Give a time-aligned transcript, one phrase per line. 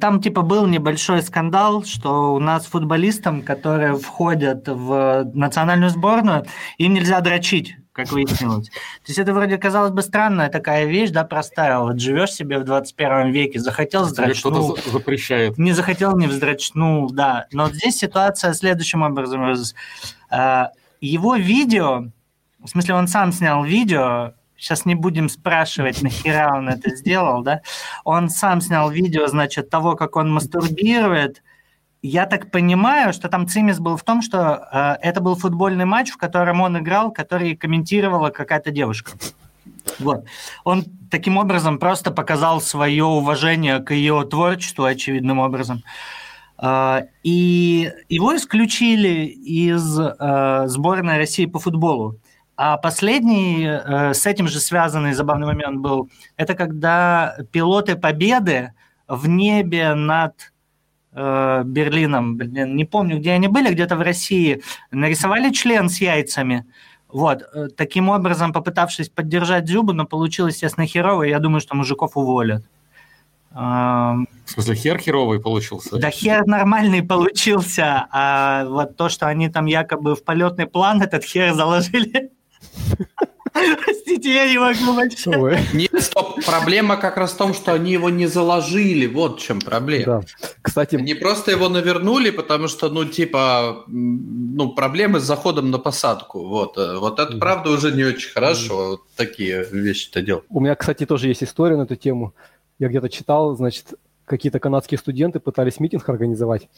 [0.00, 6.44] Там, типа был небольшой скандал, что у нас футболистам, которые входят в национальную сборную,
[6.78, 8.68] им нельзя дрочить, как выяснилось.
[8.68, 11.78] То есть это вроде казалось бы странная такая вещь, да, простая.
[11.78, 15.58] Вот живешь себе в 21 веке, захотел кто-то сдрочнул, за- запрещает.
[15.58, 17.46] не захотел, не вздрочнул, да.
[17.52, 19.42] Но здесь ситуация следующим образом.
[19.42, 19.74] раз-
[20.30, 22.06] а, Его видео,
[22.60, 27.60] в смысле, он сам снял видео, сейчас не будем спрашивать, нахера он это сделал, да?
[28.04, 31.42] Он сам снял видео, значит, того, как он мастурбирует.
[32.02, 36.10] Я так понимаю, что там цимис был в том, что э, это был футбольный матч,
[36.10, 39.12] в котором он играл, который комментировала какая-то девушка.
[39.98, 40.24] Вот.
[40.64, 45.82] Он таким образом просто показал свое уважение к ее творчеству очевидным образом.
[46.56, 52.18] А, И его исключили из э, сборной России по футболу.
[52.56, 58.72] А последний э, с этим же связанный забавный момент был, это когда пилоты Победы
[59.08, 60.52] в небе над
[61.12, 66.64] э, Берлином, блин, не помню, где они были, где-то в России, нарисовали член с яйцами.
[67.08, 71.74] Вот, э, таким образом, попытавшись поддержать Дзюбу, но получилось, естественно, херово, и я думаю, что
[71.74, 72.64] мужиков уволят.
[73.50, 75.96] В смысле, хер херовый получился?
[75.96, 81.22] да хер нормальный получился, а вот то, что они там якобы в полетный план этот
[81.22, 82.30] хер заложили.
[83.84, 85.30] Простите, я не могу вообще.
[85.30, 89.42] Ой, Нет, стоп, проблема как раз в том, что они его не заложили, вот в
[89.44, 90.04] чем проблема.
[90.04, 90.52] да.
[90.60, 96.46] Кстати, Они просто его навернули, потому что, ну, типа, ну, проблемы с заходом на посадку.
[96.46, 100.44] Вот, э, вот это, правда, уже не очень хорошо, вот такие вещи-то делать.
[100.48, 102.34] у меня, кстати, тоже есть история на эту тему.
[102.80, 103.94] Я где-то читал, значит,
[104.24, 106.68] какие-то канадские студенты пытались митинг организовать.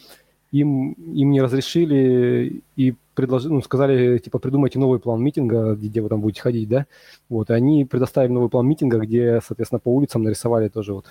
[0.53, 6.09] Им, им не разрешили и предложили, ну, сказали, типа, придумайте новый план митинга, где, вы
[6.09, 6.87] там будете ходить, да?
[7.29, 11.07] Вот, и они предоставили новый план митинга, где, соответственно, по улицам нарисовали тоже вот,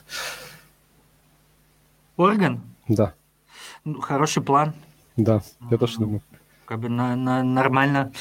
[2.18, 2.62] Орган?
[2.88, 3.14] да,
[3.84, 4.74] Ну, хороший план.
[5.18, 6.22] да, я тоже думаю.
[6.66, 8.12] Как бы на- на- нормально.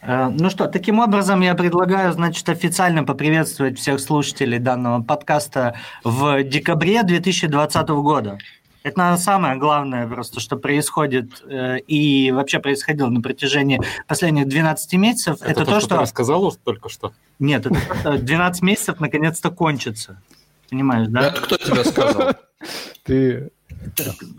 [0.00, 6.42] Э, Ну что, таким образом я предлагаю, значит, официально поприветствовать всех слушателей данного подкаста в
[6.42, 8.38] декабре 2020 года.
[8.82, 14.92] Это, наверное, самое главное просто, что происходит э, и вообще происходило на протяжении последних 12
[14.94, 15.36] месяцев.
[15.40, 15.88] Это, Это, то, что...
[15.90, 17.12] ты рассказал только что?
[17.38, 20.20] Нет, это то, что 12 месяцев наконец-то кончится.
[20.70, 21.28] Понимаешь, да?
[21.28, 22.32] Это кто тебе сказал?
[23.04, 23.50] Ты,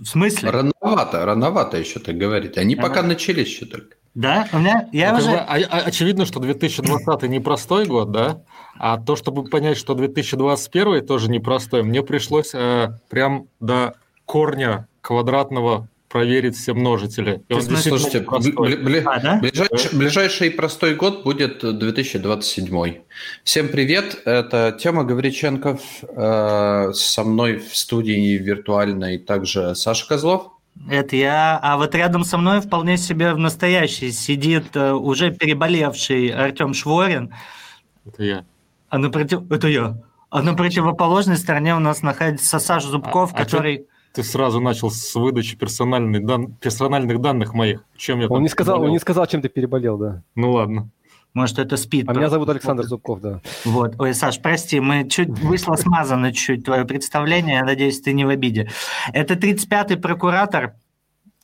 [0.01, 0.49] В смысле?
[0.49, 2.57] Рановато, рановато еще так говорить.
[2.57, 3.95] Они пока начались еще только.
[4.15, 4.47] Да?
[4.53, 4.87] У меня...
[4.91, 5.31] Я Ну, как уже...
[5.31, 8.41] бы, о- о- очевидно, что 2020 непростой год, да?
[8.77, 13.95] А то, чтобы понять, что 2021 тоже непростой, мне пришлось э, прям до
[14.33, 17.43] корня квадратного проверить все множители.
[17.49, 19.39] И он Слушайте, бли- бли- А, да?
[19.39, 22.95] ближайший, ближайший простой год будет 2027.
[23.43, 30.47] Всем привет, это Тема Гавриченков, э, со мной в студии виртуальной также Саша Козлов.
[30.89, 31.59] Это я.
[31.61, 37.35] А вот рядом со мной вполне себе в настоящей сидит э, уже переболевший Артем Шворин.
[38.07, 38.45] Это я.
[38.89, 39.51] А на против...
[39.51, 39.95] Это я.
[40.31, 43.85] А на противоположной стороне у нас находится Саша Зубков, А- а который...
[44.13, 47.83] Ты сразу начал с выдачи персональных, дан- персональных данных моих.
[47.97, 50.21] Чем я он не сказал, он не сказал, чем ты переболел, да.
[50.35, 50.89] Ну ладно.
[51.33, 52.07] Может, это спит.
[52.07, 52.47] А меня зовут.
[52.49, 53.41] Александр Зубков, да.
[53.65, 53.95] Вот.
[53.99, 57.55] Ой, Саш, прости, мы чуть вышло смазано чуть твое представление.
[57.55, 58.69] Я надеюсь, ты не в обиде.
[59.13, 60.75] Это 35-й прокуратор.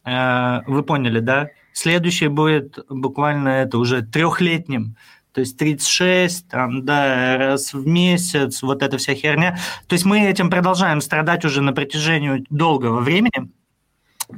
[0.05, 1.49] Э, Вы поняли, да?
[1.73, 4.95] Следующий будет буквально это уже трехлетним.
[5.33, 9.57] То есть 36, там, да, раз в месяц, вот эта вся херня.
[9.87, 13.49] То есть мы этим продолжаем страдать уже на протяжении долгого времени.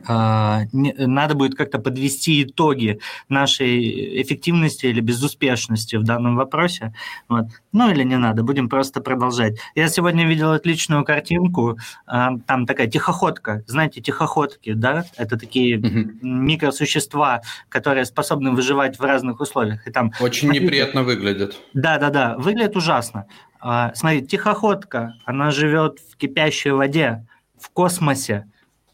[0.08, 6.94] А, надо будет как-то подвести итоги нашей эффективности или безуспешности в данном вопросе.
[7.28, 7.48] Вот.
[7.74, 9.60] Ну или не надо, будем просто продолжать.
[9.76, 13.64] Я сегодня видел отличную картинку, а, там такая тихоходка.
[13.68, 15.06] Знаете, тихоходки, да?
[15.18, 16.20] Это такие mm-hmm.
[16.22, 19.88] микросущества, которые способны выживать в разных условиях.
[19.88, 21.56] И там, Очень смотрите, неприятно выглядят.
[21.74, 23.26] Да-да-да, выглядит ужасно.
[23.60, 27.26] А, смотрите, тихоходка, она живет в кипящей воде,
[27.60, 28.51] в космосе,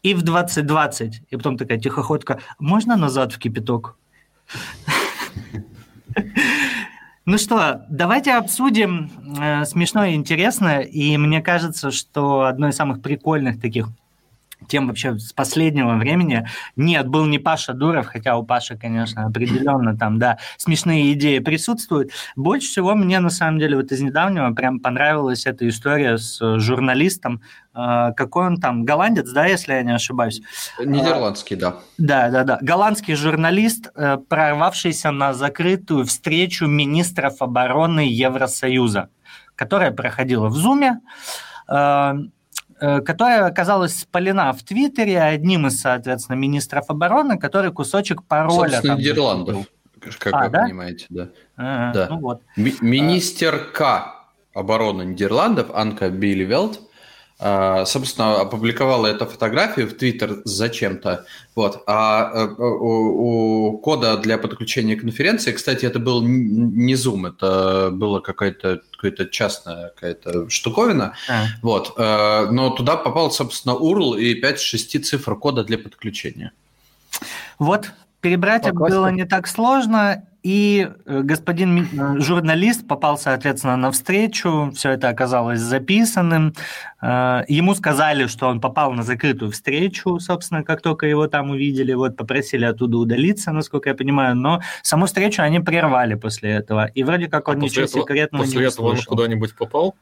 [0.08, 1.22] и в 2020.
[1.30, 3.96] И потом такая тихоходка, можно назад в кипяток?
[7.26, 10.80] Ну что, давайте обсудим э, смешное и интересное.
[10.80, 13.88] И мне кажется, что одно из самых прикольных таких
[14.66, 16.46] тем вообще с последнего времени.
[16.76, 22.10] Нет, был не Паша Дуров, хотя у Паши, конечно, определенно там, да, смешные идеи присутствуют.
[22.34, 27.42] Больше всего мне, на самом деле, вот из недавнего прям понравилась эта история с журналистом.
[27.80, 30.42] А, какой он там, голландец, да, если я не ошибаюсь?
[30.84, 31.76] Нидерландский, да.
[31.98, 32.58] Да, да, да.
[32.60, 39.10] Голландский журналист, э, прорвавшийся на закрытую встречу министров обороны Евросоюза,
[39.54, 41.00] которая проходила в Зуме.
[41.68, 42.14] Э,
[42.80, 48.70] Э, которая оказалась спалена в Твиттере одним из, соответственно, министров обороны, который кусочек пароля...
[48.70, 49.66] Собственно, Нидерландов,
[50.18, 50.62] как а, вы да?
[50.62, 51.28] понимаете, да.
[51.56, 52.06] А, да.
[52.08, 52.42] Ну вот.
[52.56, 54.14] Ми- министер К
[54.54, 56.87] обороны Нидерландов Анка Билливелт а,
[57.40, 61.24] собственно, опубликовала эту фотографию в Твиттер зачем-то.
[61.54, 61.84] Вот.
[61.86, 68.20] А э, у, у кода для подключения конференции, кстати, это был не Zoom, это была
[68.20, 71.14] какая-то какая частная какая-то штуковина.
[71.28, 71.44] А.
[71.62, 71.94] Вот.
[71.96, 76.50] Э, но туда попал, собственно, URL и 5-6 цифр кода для подключения.
[77.60, 83.90] Вот, перебрать Пока было не так сложно, и э, господин э, журналист попал, соответственно, на
[83.90, 86.54] встречу, все это оказалось записанным.
[87.02, 91.92] Э, ему сказали, что он попал на закрытую встречу, собственно, как только его там увидели,
[91.92, 96.86] вот попросили оттуда удалиться, насколько я понимаю, но саму встречу они прервали после этого.
[96.86, 99.12] И вроде как он а ничего этого, секретного после не этого услышал.
[99.12, 99.96] он куда-нибудь попал?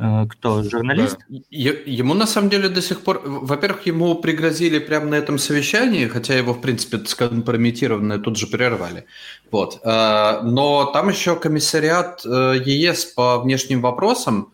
[0.00, 1.18] Э, кто, журналист?
[1.28, 1.38] Да.
[1.50, 3.20] Ему на самом деле до сих пор...
[3.24, 9.04] Во-первых, ему пригрозили прямо на этом совещании, хотя его, в принципе, скомпрометированное тут же прервали.
[9.50, 9.80] Вот.
[9.84, 14.52] Э, но там еще комиссариат э, ЕС по внешним вопросам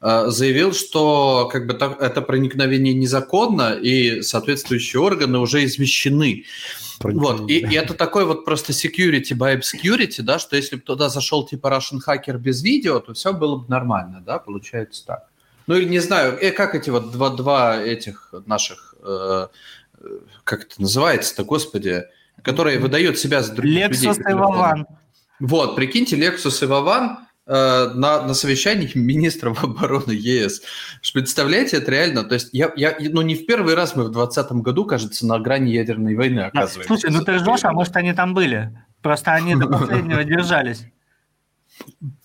[0.00, 6.44] заявил, что как бы это проникновение незаконно, и соответствующие органы уже извещены.
[7.00, 11.08] Вот, и, и это такой вот просто security by obscurity, да, что если бы туда
[11.08, 15.28] зашел типа Russian hacker без видео, то все было бы нормально, да, получается так.
[15.66, 19.48] Ну или не знаю, э, как эти вот два, два этих наших, э,
[20.44, 22.04] как это называется-то, господи,
[22.42, 24.08] которые выдают себя за других Lexus людей.
[24.08, 24.86] Lexus и Вован.
[25.40, 30.62] Вот, прикиньте, Lexus и Вован Э, на, на совещании министров обороны ЕС.
[31.12, 34.52] Представляете, это реально, то есть я, я, ну не в первый раз мы в 2020
[34.62, 36.86] году, кажется, на грани ядерной войны оказываемся.
[36.86, 38.78] Слушай, ну ты ждешь, а может они там были?
[39.02, 40.84] Просто они до последнего держались.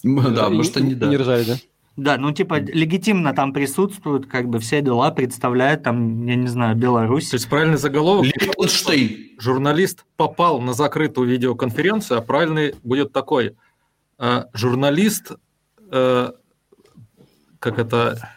[0.04, 1.08] Да, может они, да.
[1.08, 1.56] Не держали, да?
[1.96, 6.76] Да, ну типа легитимно там присутствуют, как бы все дела представляют, там, я не знаю,
[6.76, 7.30] Беларусь.
[7.30, 8.26] То есть правильный заголовок?
[8.26, 9.40] Лихтенштейн.
[9.40, 13.73] Журналист попал на закрытую видеоконференцию, а правильный будет такой– а,
[14.54, 15.32] журналист,
[15.92, 16.32] э,
[17.60, 18.30] как это...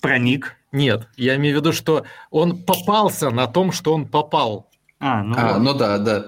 [0.00, 0.56] Проник.
[0.72, 4.68] Нет, я имею в виду, что он попался на том, что он попал.
[4.98, 6.26] А, ну, а, ну да, да.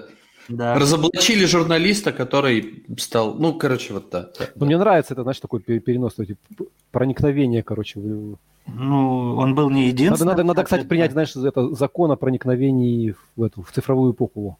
[0.49, 0.75] Да.
[0.75, 4.33] Разоблачили журналиста, который стал, ну, короче, вот так.
[4.39, 7.99] Да, ну, мне нравится это, знаешь, такой перенос, типа, проникновение, короче.
[7.99, 10.29] Ну, он был не единственный.
[10.29, 14.57] Надо, надо, надо кстати, принять, знаешь, это закон о проникновении в эту в цифровую эпоху.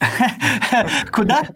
[1.12, 1.48] Куда?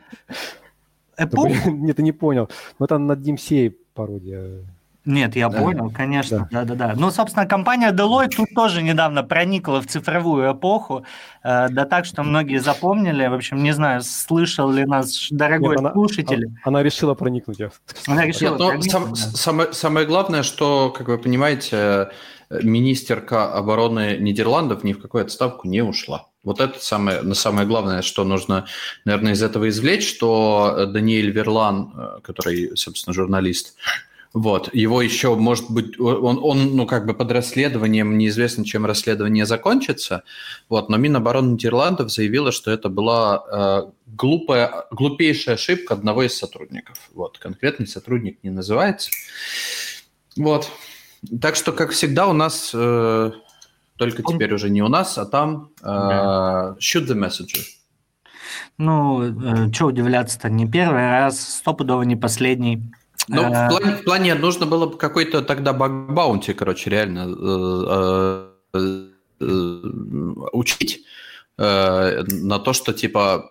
[1.18, 1.70] Эпоху?
[1.70, 2.48] Нет, ты не понял.
[2.78, 4.64] Ну, это над Димсей пародия.
[5.08, 5.58] Нет, я да.
[5.58, 6.92] понял, конечно, да-да-да.
[6.94, 11.04] Ну, собственно, компания Deloitte тут тоже недавно проникла в цифровую эпоху,
[11.42, 13.26] э, да так, что многие запомнили.
[13.26, 16.44] В общем, не знаю, слышал ли нас дорогой Нет, она, слушатель.
[16.44, 17.58] Она, она решила проникнуть.
[18.06, 19.14] Она решила Нет, проникнуть, сам, да.
[19.14, 22.10] самое, самое главное, что, как вы понимаете,
[22.50, 26.26] министерка обороны Нидерландов ни в какую отставку не ушла.
[26.49, 28.67] Вот это самое, на самое главное, что нужно,
[29.05, 33.76] наверное, из этого извлечь, что Даниэль Верлан, э, который, собственно, журналист,
[34.33, 39.45] вот, его еще, может быть, он, он, ну, как бы под расследованием, неизвестно, чем расследование
[39.45, 40.23] закончится,
[40.71, 43.45] вот, но Минобороны Нидерландов заявила, что это была
[43.87, 49.11] э, глупая, глупейшая ошибка одного из сотрудников, вот, конкретный сотрудник не называется,
[50.35, 50.71] вот,
[51.43, 53.33] так что, как всегда, у нас э,
[53.99, 57.61] только теперь уже не у нас, а там э, shoot the messenger.
[58.78, 62.83] Ну, что удивляться-то, не первый раз, стопудово не последний.
[63.28, 68.50] Ну, в Э, плане, в плане нужно было бы какой-то тогда баг-баунти, короче, реально э,
[68.75, 69.09] э,
[69.40, 69.45] э,
[70.52, 71.05] учить
[71.59, 73.50] э, на то, что, типа,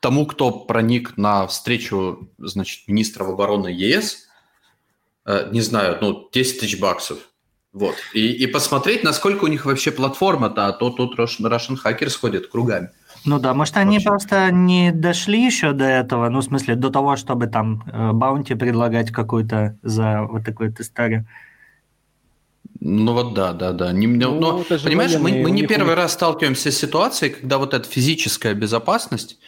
[0.00, 4.26] тому, кто проник на встречу, значит, министров обороны ЕС,
[5.26, 7.18] э, не знаю, ну, 10 тысяч баксов.
[7.72, 7.94] Вот.
[8.12, 12.90] И, и посмотреть, насколько у них вообще платформа-то, а то тут Russian, Hackers ходят кругами.
[13.24, 14.08] Ну да, может, они Вообще.
[14.08, 18.54] просто не дошли еще до этого, ну, в смысле, до того, чтобы там э, баунти
[18.54, 21.24] предлагать какую-то за вот такую вот историю.
[22.80, 23.92] Ну вот да, да, да.
[23.92, 26.72] Не- Ну, но, это же понимаешь, мы, военные, мы у не первый них- раз сталкиваемся
[26.72, 29.38] с ситуацией, когда вот эта физическая безопасность,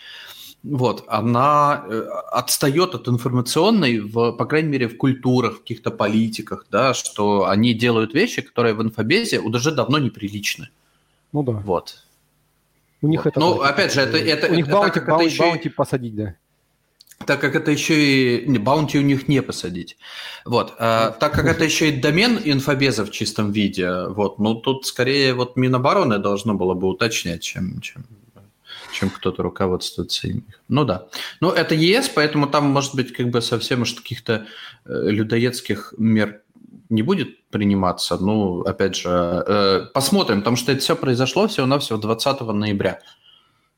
[0.64, 6.66] вот, она э, отстает от информационной, в, по крайней мере, в культурах, в каких-то политиках,
[6.70, 10.70] да, что они делают вещи, которые в инфобезе уже давно неприличны.
[11.32, 11.52] Ну да.
[11.52, 12.02] Вот.
[13.02, 13.30] У них Вот.
[13.30, 13.40] это...
[13.40, 16.14] Ну, опять же, это- это- У них это bounty, так это bounty, еще bounty посадить,
[16.16, 16.34] да.
[17.26, 18.46] Так как это еще и...
[18.46, 19.96] Не, bounty у них не посадить.
[20.46, 20.74] Вот.
[20.78, 25.34] а, так как это еще и домен инфобеза в чистом виде, вот, ну, тут скорее
[25.34, 28.04] вот Минобороны должно было бы уточнять, чем, чем,
[28.94, 30.42] чем кто-то руководствуется ими.
[30.68, 31.06] Ну да.
[31.40, 34.46] Ну, это ЕС, поэтому там, может быть, как бы совсем уж каких-то
[34.86, 36.40] э, людоедских мер
[36.88, 38.16] не будет приниматься.
[38.18, 43.00] Ну, опять же, э, посмотрим, потому что это все произошло всего-навсего 20 ноября.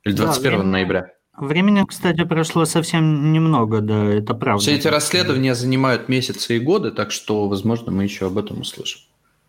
[0.04, 1.06] Или Да, 21 время- ноября.
[1.38, 4.62] Времени, кстати, прошло совсем немного, да, это правда.
[4.62, 9.00] Все эти расследования занимают месяцы и годы, так что, возможно, мы еще об этом услышим.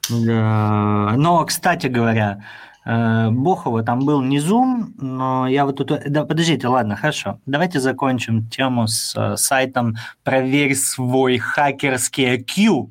[0.09, 1.13] Да.
[1.17, 2.43] Но, кстати говоря,
[2.87, 5.91] Бохова там был не Zoom, но я вот тут...
[6.07, 7.39] Да, подождите, ладно, хорошо.
[7.45, 12.89] Давайте закончим тему с э, сайтом «Проверь свой хакерский IQ»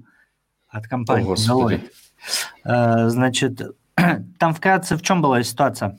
[0.68, 1.34] от компании О.
[1.34, 1.90] Deloitte.
[2.64, 3.62] Э, Значит,
[4.38, 5.98] там вкратце в чем была ситуация?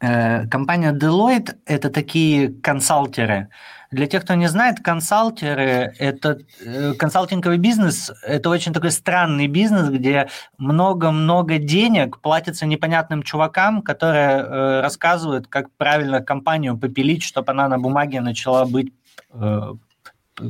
[0.00, 3.48] Э, Компания Deloitte– это такие консалтеры.
[3.90, 9.88] Для тех, кто не знает, консалтеры– это э, консалтинговый бизнес, это очень такой странный бизнес,
[9.88, 10.28] где
[10.58, 17.78] много-много денег платится непонятным чувакам, которые э, рассказывают, как правильно компанию попилить, чтобы она на
[17.78, 18.92] бумаге начала быть
[19.32, 19.74] э,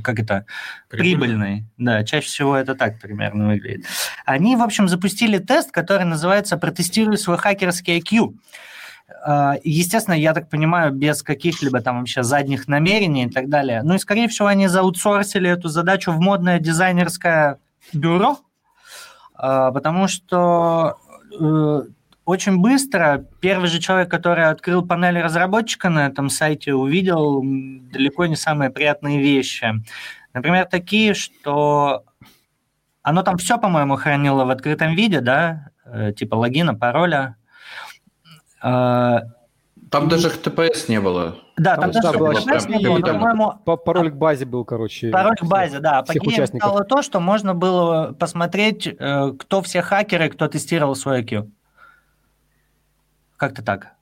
[0.02, 0.45] как это,
[0.88, 1.64] прибыльной.
[1.76, 3.87] Да, чаще всего это так примерно выглядит.
[4.25, 8.35] Они, в общем, запустили тест, который называется «Протестируй свой хакерский IQ».
[9.25, 13.83] А, Естественно, я так понимаю, без каких-либо там вообще задних намерений и так далее.
[13.83, 17.59] Ну и, скорее всего, они заутсорсили эту задачу в модное дизайнерское
[17.93, 18.38] бюро,
[19.35, 20.97] а, потому что
[21.38, 21.83] э,
[22.25, 28.37] очень быстро первый же человек, который открыл панель разработчика на этом сайте, увидел далеко не
[28.37, 29.73] самые приятные вещи.
[30.35, 32.05] Например, такие, что
[33.00, 37.38] оно там все, по-моему, хранило в открытом виде, да, э, типа логина, пароля.
[38.61, 39.23] А,
[39.91, 41.38] Там даже HTTPS не было.
[41.57, 44.45] Да, Там там даже было HTTPS прям не было, прям- по-моему, По- Пароль к базе
[44.45, 45.11] был, короче.
[45.11, 46.03] Пароль к базе, да.
[46.05, 46.69] всех Погиб участников.
[46.69, 51.49] стало то, что можно было посмотреть, э, кто все хакеры, кто тестировал свой IQ.
[53.37, 53.93] Как-то так.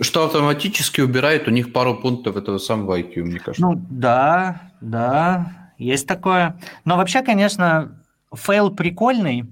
[0.00, 3.62] Что автоматически убирает у них пару пунктов этого самого IQ, мне кажется.
[3.62, 6.56] Ну, да, да, есть такое.
[6.84, 7.98] Но вообще, конечно,
[8.34, 9.44] fail прикольный.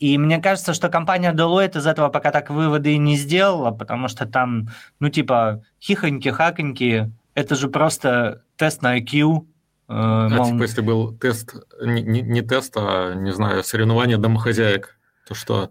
[0.00, 4.08] И мне кажется, что компания Deloitte из этого пока так выводы и не сделала, потому
[4.08, 9.46] что там, ну, типа, хихоньки-хаконьки, это же просто тест на IQ.
[9.88, 14.16] э, А мол, типа, если был тест, не, не- не тест, а, не знаю, соревнование
[14.18, 14.96] домохозяек,
[15.28, 15.70] то что,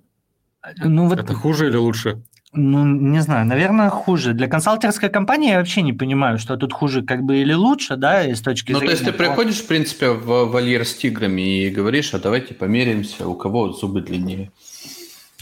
[0.77, 2.21] ну, вот это хуже или лучше?
[2.51, 4.33] Ну, не знаю, наверное, хуже.
[4.33, 8.25] Для консалтерской компании я вообще не понимаю, что тут хуже как бы или лучше, да,
[8.25, 8.93] и с точки Ну, то зрения...
[8.93, 13.35] есть ты приходишь, в принципе, в вольер с тиграми и говоришь, а давайте померимся, у
[13.35, 14.51] кого зубы длиннее.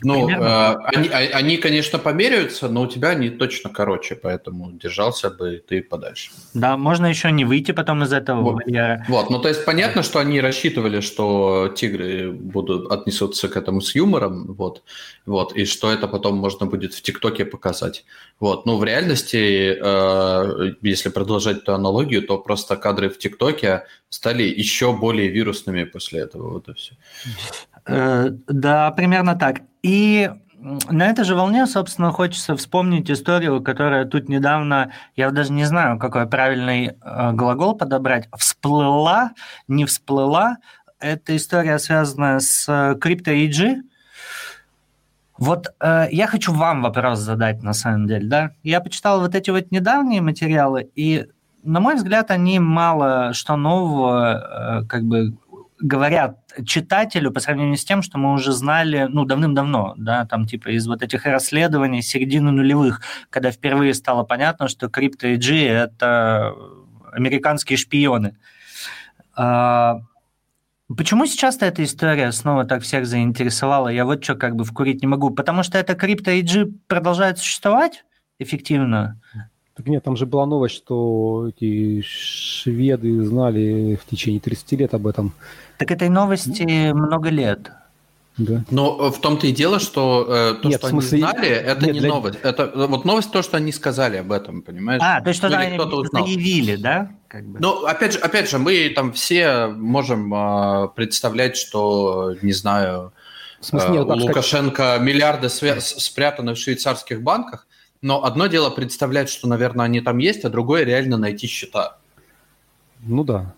[0.04, 5.32] Ну, э, они, а- они, конечно, померяются, но у тебя они точно короче, поэтому держался
[5.32, 6.32] бы ты подальше.
[6.54, 8.64] Да, можно еще не выйти потом из этого Вот.
[8.64, 9.04] вольера.
[9.10, 13.96] Вот, ну то есть понятно, что они рассчитывали, что тигры будут отнесутся к этому с
[13.96, 14.84] юмором, вот,
[15.26, 18.06] вот, и что это потом можно будет в ТикТоке показать.
[18.40, 24.44] Вот, ну в реальности, э, если продолжать эту аналогию, то просто кадры в ТикТоке стали
[24.44, 26.96] еще более вирусными после этого, вот и все.
[27.88, 29.62] Э, Да, примерно так.
[29.88, 30.30] И
[30.90, 35.98] на этой же волне, собственно, хочется вспомнить историю, которая тут недавно, я даже не знаю,
[35.98, 39.32] какой правильный э, глагол подобрать, всплыла,
[39.70, 40.58] не всплыла.
[41.00, 43.78] Эта история связана с э, CryptoEG.
[45.38, 48.52] Вот э, я хочу вам вопрос задать, на самом деле, да?
[48.64, 51.28] Я почитал вот эти вот недавние материалы, и,
[51.64, 55.38] на мой взгляд, они мало что нового, э, как бы,
[55.80, 60.70] говорят читателю по сравнению с тем, что мы уже знали, ну, давным-давно, да, там, типа,
[60.70, 66.54] из вот этих расследований середины нулевых, когда впервые стало понятно, что крипто-эйджи– это
[67.12, 68.38] американские шпионы.
[69.36, 70.02] А,
[70.96, 73.90] Почему сейчас эта история снова так всех заинтересовала?
[73.90, 75.32] Я вот что как бы вкурить не могу.
[75.32, 76.32] Потому что эта крипто
[76.88, 78.06] продолжает существовать
[78.40, 79.20] эффективно?
[79.78, 85.06] Так нет, там же была новость, что эти шведы знали в течение 30 лет об
[85.06, 85.34] этом.
[85.78, 87.70] Так этой новости много лет.
[88.38, 88.64] Да.
[88.72, 91.94] Но в том-то и дело, что э, то, Нет, что смысле, они знали, это нет,
[91.94, 92.10] не для...
[92.10, 92.40] новость.
[92.42, 95.02] Это вот новость то, что они сказали об этом, понимаешь?
[95.04, 97.12] А, то есть что Или они заявили, да?
[97.28, 97.60] Как бы.
[97.60, 103.12] Ну, опять же, опять же, мы там все можем э, представлять, что, не знаю,
[103.60, 107.68] В смысле, э, нет, у так сказать, Лукашенко миллиарды свя- спрятаны в швейцарских банках,
[108.02, 111.98] но одно дело представлять, что, наверное, они там есть, а другое реально найти счета.
[113.04, 113.54] Ну да.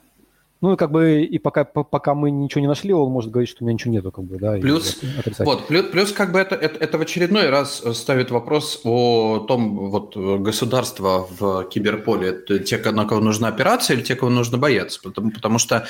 [0.61, 3.63] Ну как бы и пока, по- пока мы ничего не нашли, он может говорить, что
[3.63, 4.57] у меня ничего нету, как бы, да.
[4.57, 4.99] Плюс-.
[5.39, 9.89] Вот, плюс, плюс как бы это, это, это в очередной раз ставит вопрос о том,
[9.89, 14.99] вот государство в киберполе, это те, на кого нужна операция или те, кого нужно бояться,
[15.01, 15.87] потому, потому что,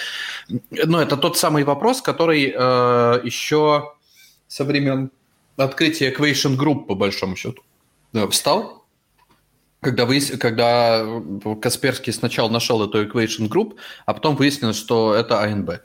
[0.48, 3.94] ну, это тот самый вопрос, который э, еще
[4.48, 5.10] со времен
[5.58, 7.64] открытия Equation Group, по большому счету,
[8.30, 8.86] встал,
[9.82, 10.32] когда, выяс...
[10.40, 11.06] когда
[11.62, 13.76] Касперский сначала нашел эту Equation Group,
[14.06, 15.82] а потом выяснилось, что это АНБ.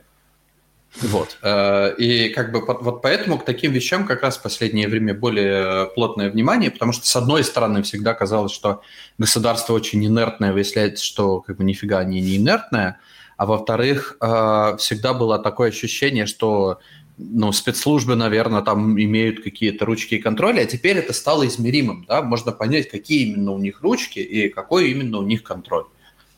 [1.00, 1.38] Вот.
[1.42, 5.86] Э, И как бы вот поэтому к таким вещам как раз в последнее время более
[5.94, 8.82] плотное внимание, потому что с одной стороны всегда казалось, что
[9.18, 13.00] государство очень инертное, выясняется, что как бы нифига они не инертное,
[13.36, 16.78] а во-вторых, э, всегда было такое ощущение, что
[17.16, 22.22] ну, спецслужбы, наверное, там имеют какие-то ручки и контроли, а теперь это стало измеримым, да,
[22.22, 25.84] можно понять, какие именно у них ручки и какой именно у них контроль.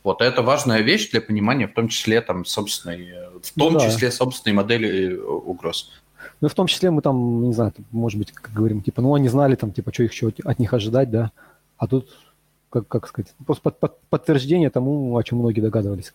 [0.04, 3.08] Вот это важная вещь для понимания, в том числе там собственной,
[3.42, 3.90] в том Ну да.
[3.90, 5.90] числе собственной модели э, угрос.
[6.40, 9.28] Ну, в том числе мы там, не знаю, может быть, как говорим, типа, ну, они
[9.28, 11.32] знали там, типа, что их еще от них ожидать, да,
[11.78, 12.08] а тут,
[12.70, 16.12] как, как сказать, просто под- под- подтверждение тому, о чем многие догадывались.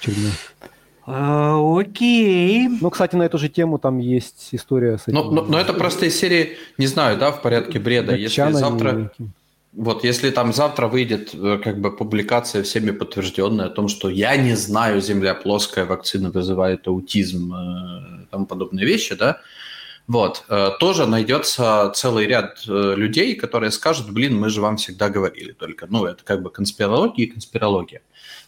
[0.00, 0.32] очередное.
[1.08, 2.68] Э, Окей.
[2.80, 5.14] Ну, кстати, на эту же тему там есть история с этим.
[5.14, 8.14] Но, но, но это просто из серии, не знаю, да, в порядке бреда.
[8.14, 9.30] Если датчанами завтра, или-
[9.72, 14.36] вот если там завтра выйдет э, как бы публикация всеми подтвержденная о том, что я
[14.36, 19.40] не знаю, земля плоская, вакцина вызывает аутизм, э, тому подобные вещи, да,
[20.08, 25.10] вот, э, тоже найдется целый ряд э, людей, которые скажут, блин, мы же вам всегда
[25.10, 25.86] говорили только.
[25.88, 28.00] Ну, это как бы конспирология и конспирология.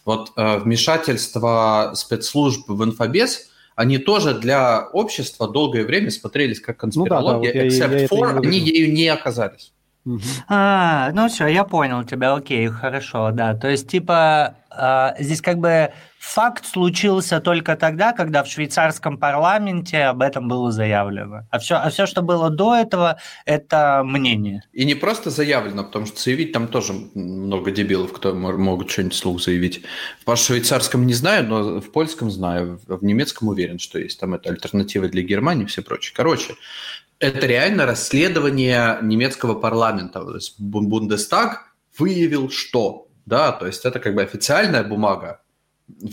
[0.05, 7.05] Вот э, вмешательство спецслужб в инфобес, они тоже для общества долгое время смотрелись как Ну
[7.05, 9.71] да, да, вот конспирология, я я except это for, они ею не оказались.
[10.03, 10.21] Мгм.
[10.49, 13.53] А, ну все, я понял тебя, окей, хорошо, да.
[13.53, 20.03] То есть, типа, а, здесь как бы факт случился только тогда, когда в швейцарском парламенте
[20.03, 21.47] об этом было заявлено.
[21.49, 24.63] А все, а все, что было до этого, это мнение.
[24.71, 29.15] И не просто заявлено, потому что заявить там тоже много дебилов, кто мо- могут что-нибудь
[29.15, 29.81] вслух заявить.
[30.23, 34.19] В швейцарском не знаю, но в польском знаю, в немецком уверен, что есть.
[34.19, 36.13] Там это альтернатива для Германии и все прочее.
[36.15, 36.53] Короче,
[37.17, 40.21] это реально расследование немецкого парламента.
[40.23, 45.40] То есть Бун- Бундестаг выявил что, да, то есть это как бы официальная бумага,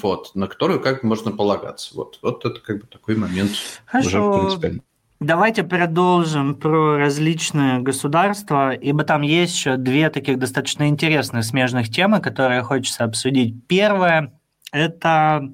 [0.02, 1.94] вот, на которую как бы можно полагаться.
[1.94, 4.40] Вот, вот это как бы такой момент уже Хорошо.
[4.40, 4.82] принципиально.
[5.20, 12.20] Давайте продолжим про различные государства, ибо там есть еще две таких достаточно интересных смежных темы,
[12.20, 13.66] которые хочется обсудить.
[13.66, 14.38] Первое–
[14.72, 15.52] это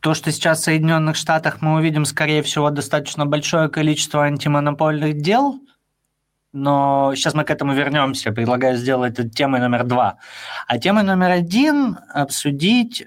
[0.00, 5.60] то, что сейчас в Соединенных Штатах мы увидим, скорее всего, достаточно большое количество антимонопольных дел,
[6.58, 8.32] но сейчас мы к этому вернемся.
[8.32, 10.18] Предлагаю сделать это темой номер два.
[10.66, 13.06] А темой номер один обсудить э,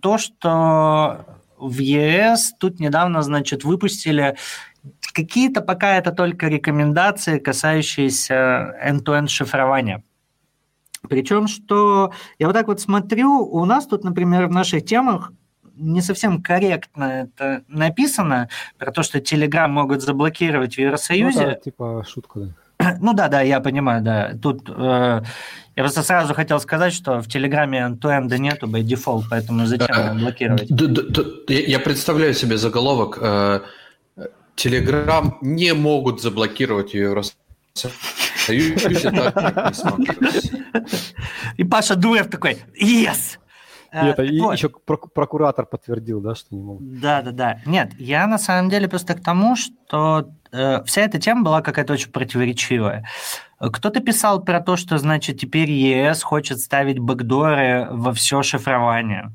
[0.00, 1.24] то, что
[1.58, 4.36] в ЕС тут недавно, значит, выпустили
[5.14, 10.02] какие-то пока это только рекомендации, касающиеся end-to-end шифрования.
[11.08, 15.32] Причем, что я вот так вот смотрю, у нас тут, например, в наших темах
[15.76, 17.04] не совсем корректно
[17.34, 21.46] это написано, про то, что Telegram могут заблокировать в Ну Евросоюзе.
[21.46, 22.96] да, типа шутка, да.
[23.00, 24.32] Ну да, да, я понимаю, да.
[24.42, 25.22] Тут э,
[25.76, 30.14] я просто сразу хотел сказать, что в Телеграме end-to-end нету by default, поэтому зачем его
[30.18, 30.68] блокировать?
[30.68, 33.18] Д- д- д- Я представляю себе заголовок.
[33.20, 33.60] э,
[34.54, 36.92] Телеграм не могут заблокировать
[39.72, 40.08] смогут.
[41.56, 43.38] И Паша Дуев такой, yes!
[43.92, 44.52] И, это, и Вот.
[44.56, 47.00] еще прок- прокуратор подтвердил, да, что не могут.
[47.00, 47.58] Да, да, да.
[47.66, 51.92] Нет, я на самом деле просто к тому, что э, вся эта тема была какая-то
[51.92, 53.06] очень противоречивая.
[53.60, 59.34] Кто-то писал про то, что, значит, теперь ЕС хочет ставить бэкдоры во все шифрование.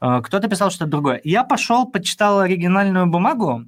[0.00, 1.20] Э, Кто-то писал что-то другое.
[1.24, 3.64] Я пошел, почитал оригинальную бумагу,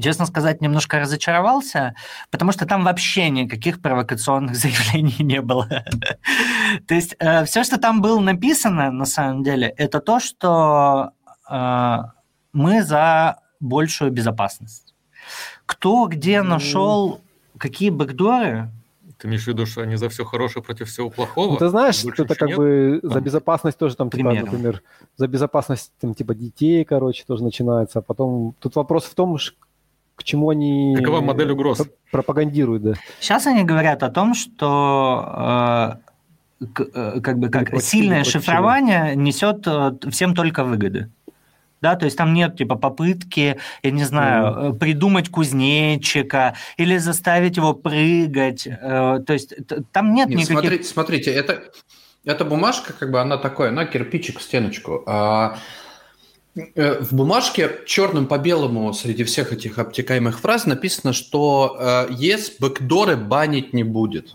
[0.00, 1.94] честно сказать, немножко разочаровался,
[2.30, 5.66] потому что там вообще никаких провокационных заявлений не было.
[6.88, 11.10] То есть э, все, что там было написано, на самом деле, это то, что
[11.50, 11.96] э,
[12.52, 14.94] мы за большую безопасность.
[15.66, 16.48] Кто где Ну.
[16.50, 17.20] нашел
[17.58, 18.70] какие бэкдоры,
[19.18, 21.52] Ты имеешь в виду, что они за все хорошее против всего плохого?
[21.52, 22.56] Ну, ты знаешь, Больше это как нет?
[22.58, 24.82] бы за безопасность тоже там, типа, например,
[25.16, 28.00] за безопасность там, типа детей, короче, тоже начинается.
[28.00, 29.52] А потом тут вопрос в том, ш-
[30.16, 31.78] к чему они Какова модель угроз?
[31.78, 32.92] пр- пропагандируют, да.
[33.20, 35.98] Сейчас они говорят о том, что
[36.60, 41.10] э, э, как бы как сильное шифрование несет э, всем только выгоды.
[41.80, 47.56] Да, то есть там нет типа попытки, я не знаю, э, придумать кузнечика или заставить
[47.56, 48.68] его прыгать.
[48.80, 49.54] То есть
[49.90, 50.52] там нет, Нет, никаких...
[50.52, 51.64] смотрите, смотрите, это,
[52.24, 55.02] эта бумажка, как бы она такой, она кирпичик в стеночку.
[55.06, 55.56] А,
[56.54, 63.16] в бумажке черным по белому среди всех этих обтекаемых фраз написано, что э, ЕС бэкдоры
[63.16, 64.34] банить не будет.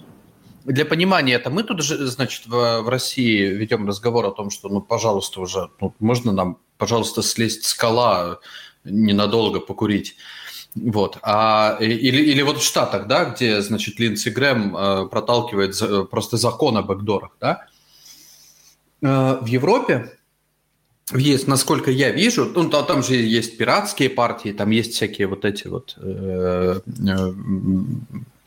[0.65, 4.67] Для понимания это мы тут же, значит, в, в России ведем разговор о том, что,
[4.67, 8.39] ну, пожалуйста, уже, ну, можно нам, пожалуйста, слезть с скала
[8.83, 10.15] ненадолго покурить.
[10.75, 11.19] Вот.
[11.21, 16.37] А, или, или вот в Штатах, да, где, значит, Линдси Грэм э, проталкивает за- просто
[16.37, 17.67] закон о бэкдорах, да.
[19.01, 20.16] Э, в Европе
[21.13, 25.45] есть, насколько я вижу, ну, та- там же есть пиратские партии, там есть всякие вот
[25.45, 27.33] эти вот, э, э,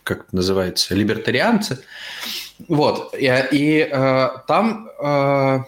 [0.03, 1.79] как это называется, либертарианцы.
[2.69, 3.15] Вот.
[3.19, 5.59] И, и, э, там э,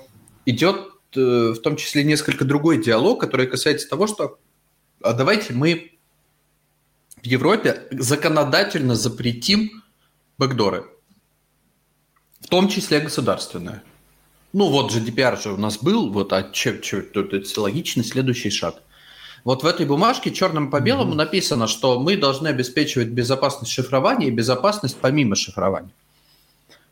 [0.45, 4.39] идет э, в том числе несколько другой диалог, который касается того, что
[5.01, 5.93] а давайте мы
[7.23, 9.83] в Европе законодательно запретим
[10.39, 10.85] бэкдоры,
[12.41, 13.83] в том числе государственные.
[14.53, 18.51] Ну вот GDPR же у нас был, вот, а че, че, тут это логичный следующий
[18.51, 18.77] шаг.
[19.45, 24.31] Вот в этой бумажке черным по белому написано, что мы должны обеспечивать безопасность шифрования и
[24.31, 25.91] безопасность помимо шифрования.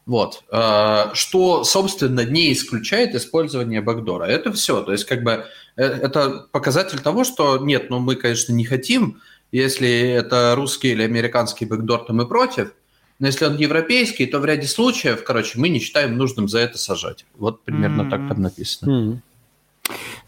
[0.07, 0.43] Вот.
[0.51, 4.25] Э, Что, собственно, не исключает использование бэкдора.
[4.25, 4.83] Это все.
[4.83, 5.45] То есть, как бы,
[5.77, 9.21] э, это показатель того, что нет, ну, мы, конечно, не хотим.
[9.53, 12.73] Если это русский или американский бэкдор, то мы против.
[13.21, 16.79] Но если он европейский, то в ряде случаев, короче, мы не считаем нужным за это
[16.79, 17.27] сажать.
[17.39, 18.91] Вот примерно так там написано.
[18.91, 19.23] М.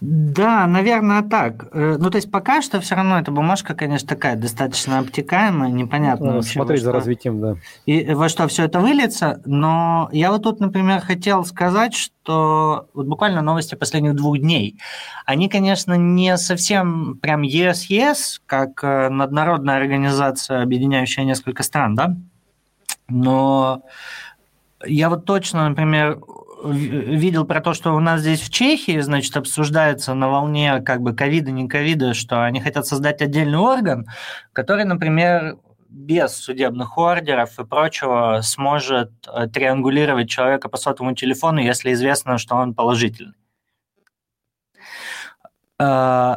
[0.00, 1.68] Да, наверное, так.
[1.72, 6.34] Э, Ну, то есть пока что все равно эта бумажка, конечно, такая достаточно обтекаемая, непонятно
[6.34, 7.56] вообще, смотреть во за что- развитием, да.
[7.86, 9.40] и во что все это выльется.
[9.44, 14.78] Но я вот тут, например, хотел сказать, что вот буквально новости последних двух дней,
[15.26, 22.16] они, конечно, не совсем прям ЕС-ЕС, как э, наднародная организация, объединяющая несколько стран, да,
[23.12, 23.82] но
[24.84, 26.20] я вот точно, например,
[26.64, 31.14] видел про то, что у нас здесь в Чехии, значит, обсуждается на волне как бы
[31.14, 34.06] ковида, не ковида, что они хотят создать отдельный орган,
[34.52, 41.92] который, например, без судебных ордеров и прочего сможет э, триангулировать человека по сотовому телефону, если
[41.92, 43.34] известно, что он положительный.
[45.78, 46.36] Э,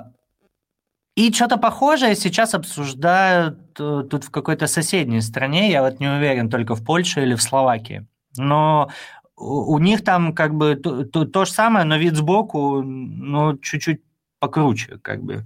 [1.15, 6.75] И что-то похожее сейчас обсуждают тут в какой-то соседней стране, я вот не уверен, только
[6.75, 8.05] в Польше или в Словакии.
[8.37, 8.89] Но
[9.37, 13.57] у у них там как бы то, то- то же самое, но вид сбоку, ну,
[13.57, 14.01] чуть-чуть
[14.39, 15.45] покруче, как бы.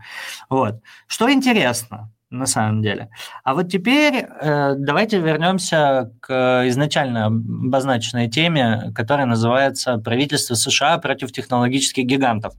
[0.50, 0.82] Вот.
[1.08, 3.10] Что интересно, на самом деле.
[3.44, 11.32] А вот теперь э, давайте вернемся к изначально обозначенной теме, которая называется «Правительство США против
[11.32, 12.54] технологических гигантов».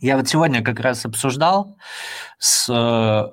[0.00, 1.76] Я вот сегодня как раз обсуждал
[2.38, 3.32] с э,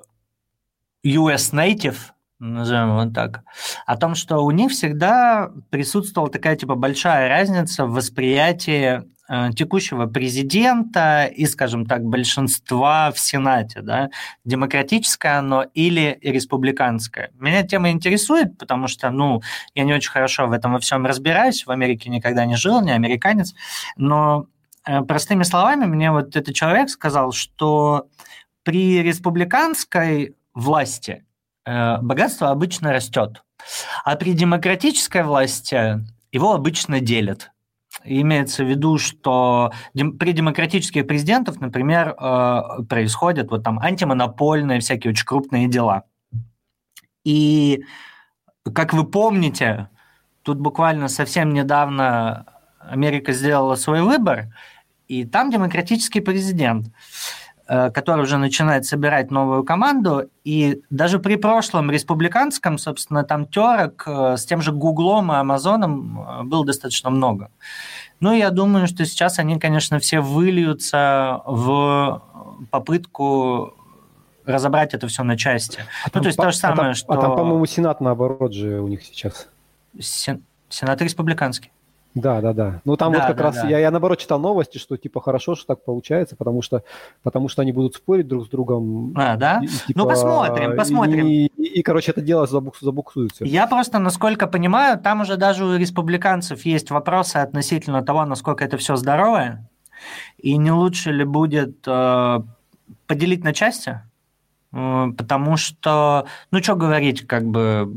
[1.06, 1.96] US Native,
[2.38, 3.42] назовем его так,
[3.86, 10.06] о том, что у них всегда присутствовала такая типа большая разница в восприятии э, текущего
[10.06, 14.10] президента и, скажем так, большинства в Сенате, да,
[14.44, 17.30] демократическое оно или республиканское.
[17.34, 19.40] Меня тема интересует, потому что, ну,
[19.74, 22.92] я не очень хорошо в этом во всем разбираюсь, в Америке никогда не жил, не
[22.92, 23.54] американец,
[23.96, 24.46] но
[24.84, 28.08] э, простыми словами мне вот этот человек сказал, что
[28.62, 31.24] при республиканской власти
[31.64, 33.44] э, богатство обычно растет,
[34.04, 36.00] а при демократической власти
[36.32, 37.52] его обычно делят.
[38.04, 45.26] Имеется в виду, что при демократических президентов, например, э, происходят вот там антимонопольные всякие очень
[45.26, 46.04] крупные дела.
[47.24, 47.84] И,
[48.72, 49.88] как вы помните,
[50.42, 52.46] тут буквально совсем недавно
[52.80, 54.54] Америка сделала свой выбор,
[55.08, 56.88] и там демократический президент,
[57.66, 64.36] который уже начинает собирать новую команду, и даже при прошлом республиканском, собственно, там терок э,
[64.36, 67.50] с тем же Гуглом и Амазоном э, было достаточно много.
[68.20, 72.22] Ну, я думаю, что сейчас они, конечно, все выльются в
[72.70, 73.74] попытку
[74.44, 75.80] разобрать это все на части.
[76.04, 77.12] А ну, там то есть по- то же а там- самое, что...
[77.12, 79.48] А там, по-моему, Сенат наоборот же у них сейчас.
[79.98, 81.70] Сен- Сенат республиканский.
[82.16, 82.80] Да, да, да.
[82.86, 83.68] Ну там Да, вот как да, раз да.
[83.68, 86.82] я, я наоборот читал новости, что типа хорошо, что так получается, потому что
[87.22, 89.12] потому что они будут спорить друг с другом.
[89.14, 89.60] А, да?
[89.62, 91.26] и- Ну, типа, посмотрим, и- посмотрим.
[91.26, 93.44] И, и, и, короче, это дело забукс, забуксует всё.
[93.44, 98.76] Я просто, насколько понимаю, там уже даже у республиканцев есть вопросы относительно того, насколько это
[98.78, 99.68] все здоровое,
[100.38, 102.38] и не лучше ли будет э,
[103.06, 104.00] поделить на части,
[104.72, 107.88] Э, потому что, ну, что говорить, как бы,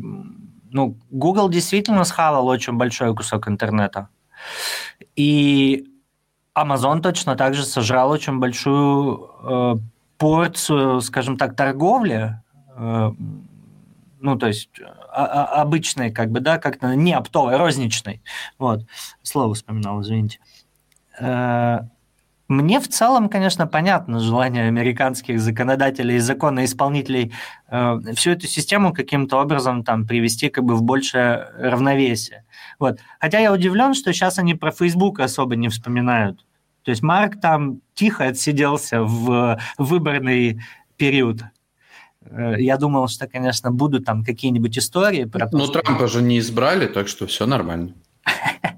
[0.71, 4.09] ну, Google действительно схавал очень большой кусок интернета,
[5.15, 5.85] и
[6.55, 9.75] Amazon точно так же сожрал очень большую э,
[10.17, 12.41] порцию, скажем так, торговли,
[12.75, 13.11] э,
[14.19, 14.69] ну, то есть
[15.11, 18.21] а- а- обычной, как бы, да, как-то не оптовой, розничной.
[18.57, 18.85] Вот,
[19.23, 20.39] слово вспоминал, извините.
[21.19, 21.81] Э,
[22.49, 27.31] Мне в целом, конечно, понятно желание американских законодателей и законоисполнителей
[27.69, 32.43] э, всю эту систему каким-то образом там привести как бы в большее равновесие.
[32.79, 32.97] Вот.
[33.19, 36.43] Хотя я удивлен, что сейчас они про Facebook особо не вспоминают.
[36.83, 40.59] То есть Марк там тихо отсиделся в выборный
[40.97, 41.43] период.
[42.25, 46.21] Э, Я думал, что, конечно, будут там какие-нибудь истории про то, Ну, что- Трампа же
[46.23, 47.93] не избрали, так что все нормально.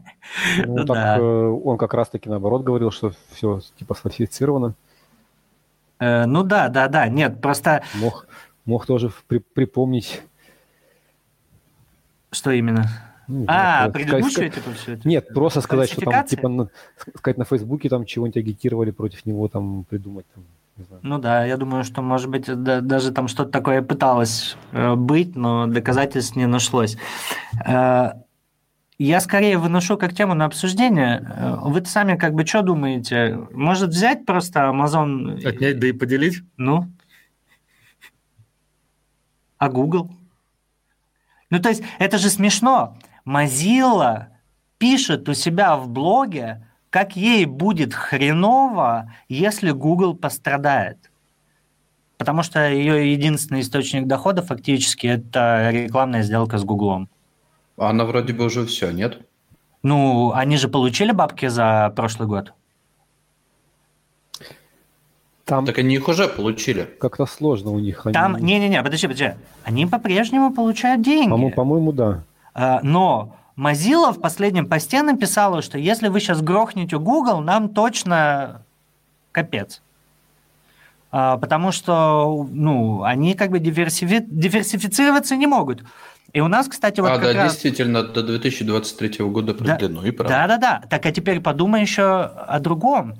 [0.65, 1.17] Ну, Ну так да.
[1.17, 1.21] э,
[1.63, 4.73] он как раз-таки наоборот говорил, что все типа сфальсифицировано.
[5.99, 7.07] Э, Ну да, да, да.
[7.07, 8.27] Нет, просто Мог,
[8.65, 10.21] мог тоже при- припомнить.
[12.31, 12.85] что именно?
[13.27, 15.07] ну, А, вот, предыдущую, сказать- типа, все это?
[15.07, 16.69] Нет, просто сказать, что там, типа, на-
[17.17, 20.43] сказать на Фейсбуке там чего-нибудь агитировали против него, там придумать, там.
[21.03, 25.35] Ну да, я думаю, что, может быть, да- даже там что-то такое пыталось э, быть,
[25.35, 26.97] но доказательств не нашлось.
[27.65, 28.13] Э,
[29.03, 31.25] Я скорее выношу как тему на обсуждение.
[31.27, 33.35] Э, Вы сами как бы что думаете?
[33.51, 35.43] Может взять просто Amazon...
[35.43, 36.43] Отнять, да и поделить?
[36.55, 36.87] Ну?
[39.57, 40.11] А Google?
[41.49, 42.95] Ну, то есть, это же смешно.
[43.25, 44.27] Mozilla
[44.77, 51.09] пишет у себя в блоге, как ей будет хреново, если Google пострадает.
[52.19, 57.09] Потому что ее единственный источник дохода фактически это рекламная сделка с Гуглом.
[57.81, 59.17] А Она вроде бы уже все, нет?
[59.81, 62.53] Ну, они же получили бабки за прошлый год.
[65.45, 66.83] Там Так они их уже получили.
[66.99, 68.05] как-то сложно у них.
[68.05, 69.31] они- Там, не-не-не, подожди, подожди.
[69.63, 71.31] Они по-прежнему получают деньги.
[71.31, 72.23] По-моему, по-моему, да.
[72.53, 78.61] А, Но Mozilla в последнем посте написала, что если вы сейчас грохнете Google, нам точно
[79.31, 79.81] капец.
[81.11, 85.83] А, Потому что ну, они как бы диверсифи- диверсифицироваться не могут.
[86.33, 87.53] И у нас, кстати, вот а, как да, раз...
[87.53, 90.33] действительно, до 2023 года Да, продлено, и правда.
[90.33, 90.83] Да-да-да.
[90.89, 93.15] Так, а теперь подумай еще о другом,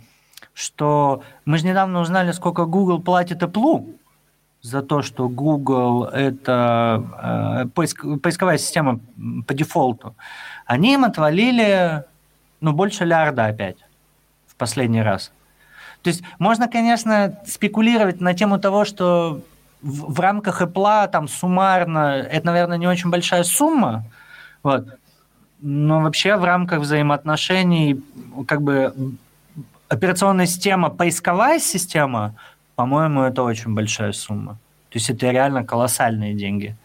[0.53, 3.95] что мы же недавно узнали, сколько Google платит Apple
[4.61, 8.99] за то, что Google– это э, поиск- поисковая система
[9.47, 10.15] по дефолту.
[10.65, 12.03] Они им отвалили,
[12.61, 13.77] ну, больше лярда опять
[14.47, 15.31] в последний раз.
[16.03, 19.41] То есть можно, конечно, спекулировать на тему того, что
[19.81, 24.05] в, в рамках Apple там суммарно, это, наверное, не очень большая сумма,
[24.63, 24.87] вот,
[25.61, 28.03] но вообще в рамках взаимоотношений
[28.47, 28.93] как бы
[29.87, 32.35] операционная система, поисковая система,
[32.75, 34.53] по-моему, это очень большая сумма.
[34.89, 36.75] То есть это реально колоссальные деньги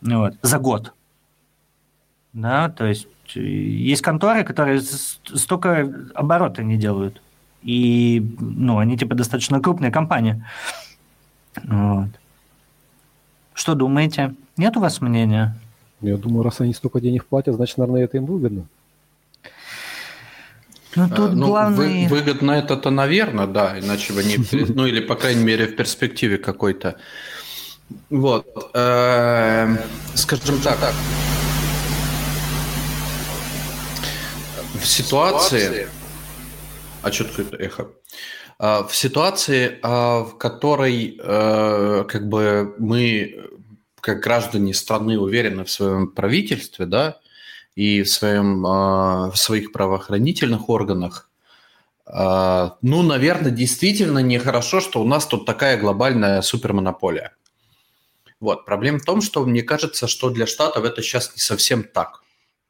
[0.00, 0.92] вот, за год.
[2.32, 7.20] Да, то есть э, есть конторы, которые столько оборота не делают.
[7.62, 10.44] И, ну, они типа достаточно крупные компании.
[11.64, 12.08] Вот.
[13.54, 14.34] Что думаете?
[14.56, 15.56] Нет у вас мнения?
[16.00, 18.64] Я думаю, раз они столько денег платят, значит, наверное, это им выгодно.
[20.96, 22.08] Ну, А, тут ну, главный...
[22.08, 24.36] вы- выгодно это-то, наверное, да, иначе бы не...
[24.74, 26.96] Ну, или, по крайней мере, в перспективе какой-то.
[28.08, 28.46] Вот.
[28.74, 29.78] эм,
[30.14, 30.78] Скажем так.
[34.80, 35.88] В ситуации...
[37.02, 37.88] А что такое эхо?
[38.62, 43.48] А, В ситуации, а, в которой э, как бы мы,
[44.02, 47.16] как граждане страны, уверены в своем правительстве, да,
[47.74, 51.26] и в, своем, а, в своих правоохранительных органах,
[52.12, 57.36] ну, наверное, действительно нехорошо, что у нас тут такая глобальная супермонополия.
[58.40, 58.64] Вот.
[58.64, 62.24] Проблема в том, что мне кажется, что для Штатов это сейчас не совсем так.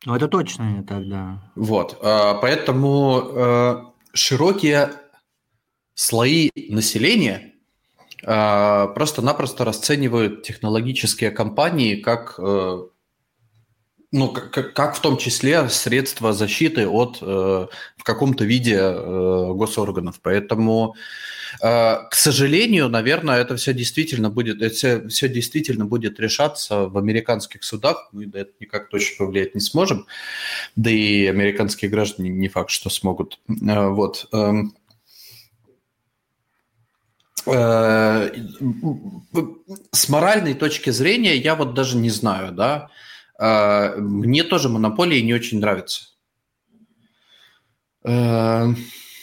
[0.05, 1.38] Ну, это точно не так, да.
[1.55, 1.98] Вот.
[2.03, 4.90] Поэтому э, широкие
[6.01, 7.53] слои населения
[8.25, 12.79] а, просто-напросто расценивают технологические компании как э,
[14.13, 17.25] ну, как, как в том числе средства защиты от э,
[17.97, 20.21] в каком-то виде э, госорганов.
[20.21, 20.97] Поэтому,
[21.63, 27.63] э, к сожалению, наверное, это все действительно будет, это все, действительно будет решаться в американских
[27.63, 28.09] судах.
[28.13, 30.07] Мы на это никак точно повлиять не сможем.
[30.75, 33.39] Да и американские граждане не факт, что смогут.
[33.49, 34.27] Э, вот.
[34.33, 34.51] Э,
[39.92, 42.88] с моральной точки зрения я вот даже не знаю, да,
[43.38, 46.05] а, мне тоже монополии не очень нравятся.
[48.05, 48.66] Э,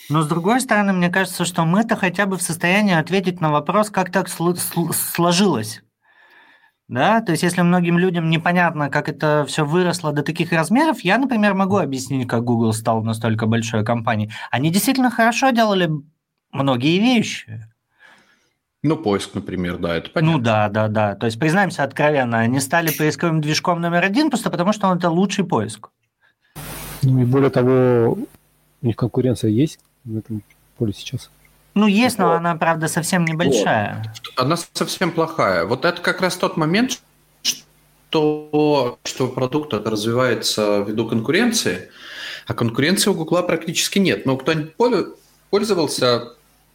[0.10, 3.90] Но с другой стороны, мне кажется, что мы-то хотя бы в состоянии ответить на вопрос,
[3.90, 5.82] как так сложилось.
[6.88, 11.18] Да, то есть если многим людям непонятно, как это все выросло до таких размеров, я,
[11.18, 14.32] например, могу объяснить, как Google стал настолько большой компанией.
[14.52, 15.90] Они действительно хорошо делали
[16.52, 17.68] многие вещи.
[18.88, 20.38] Ну, поиск, например, да, это понятно.
[20.38, 21.16] Ну да, да, да.
[21.16, 25.10] То есть, признаемся откровенно, они стали поисковым движком номер один просто потому, что он это
[25.10, 25.90] лучший поиск.
[27.04, 28.18] Ну и более того,
[28.82, 30.42] у них конкуренция есть в этом
[30.78, 31.30] поле сейчас.
[31.74, 34.04] Ну, есть, но она, правда, совсем небольшая.
[34.06, 34.46] Вот.
[34.46, 35.66] Она совсем плохая.
[35.66, 37.02] Вот это как раз тот момент,
[37.44, 41.90] что, что продукт это развивается ввиду конкуренции,
[42.48, 44.26] а конкуренции у Гугла практически нет.
[44.26, 44.76] Но кто-нибудь
[45.50, 46.30] пользовался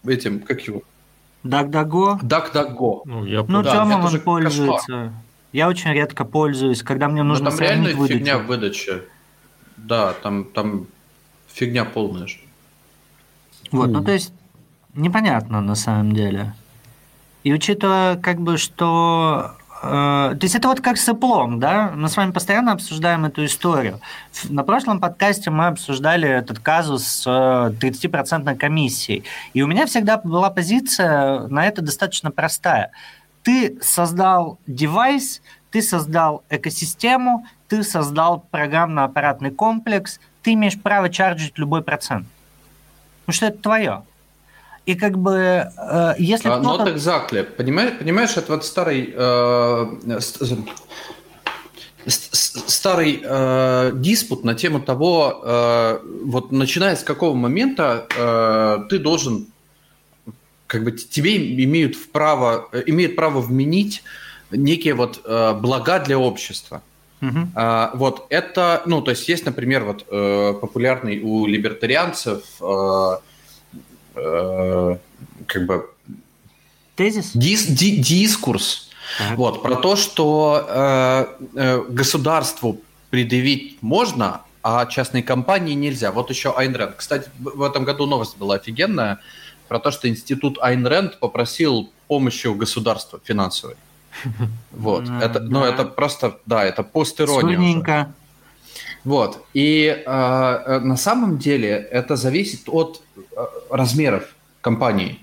[0.06, 0.82] этим, как его,
[1.44, 2.20] DuckDuckGo?
[2.22, 3.02] DuckDuckGo.
[3.04, 4.86] Ну, я ну да, Тёма он пользуется.
[4.86, 5.12] Кошмар.
[5.52, 8.18] Я очень редко пользуюсь, когда мне нужно Но там реально выдачу.
[8.18, 9.02] фигня в выдаче.
[9.76, 10.86] Да, там, там
[11.48, 12.38] фигня полная же.
[13.70, 13.92] Вот, mm.
[13.92, 14.32] ну то есть
[14.94, 16.54] непонятно на самом деле.
[17.44, 21.90] И учитывая, как бы, что то есть это вот как с Apple, да?
[21.96, 24.00] Мы с вами постоянно обсуждаем эту историю.
[24.44, 29.24] На прошлом подкасте мы обсуждали этот казус с 30% э, комиссией.
[29.54, 32.92] И у меня всегда была позиция на это достаточно простая.
[33.42, 35.42] Ты создал девайс,
[35.72, 42.28] ты создал экосистему, ты создал программно-аппаратный комплекс, ты имеешь право чарджить любой процент.
[43.22, 44.02] Потому что это твое.
[44.84, 46.84] И как бы, э, если uh, кто-то...
[46.84, 47.44] Not exactly.
[47.44, 49.12] Понимаешь, понимаешь, это вот старый...
[49.14, 50.18] Э,
[52.04, 59.46] старый э, диспут на тему того, э, вот начиная с какого момента э, ты должен,
[60.66, 64.02] как бы тебе имеют право, имеют право вменить
[64.50, 66.82] некие вот э, блага для общества.
[67.20, 67.46] Uh-huh.
[67.54, 73.16] А, вот это, ну, то есть есть, например, вот э, популярный у либертарианцев э,
[74.14, 74.96] э,
[75.46, 75.90] как бы
[76.96, 79.36] тезис, дис, ди, дискурс, так.
[79.36, 86.12] вот про то, что э, э, государству предъявить можно, а частной компании нельзя.
[86.12, 86.96] Вот еще Айн Рэнд.
[86.96, 89.18] Кстати, в этом году новость была офигенная
[89.68, 93.76] про то, что институт Айн Рэнд попросил помощи у государства финансовой.
[94.70, 95.08] Вот.
[95.08, 97.56] Это, ну, это просто, да, это постирония.
[99.04, 99.44] Вот.
[99.52, 103.20] И э, э, на самом деле это зависит от э,
[103.70, 105.18] размеров компании.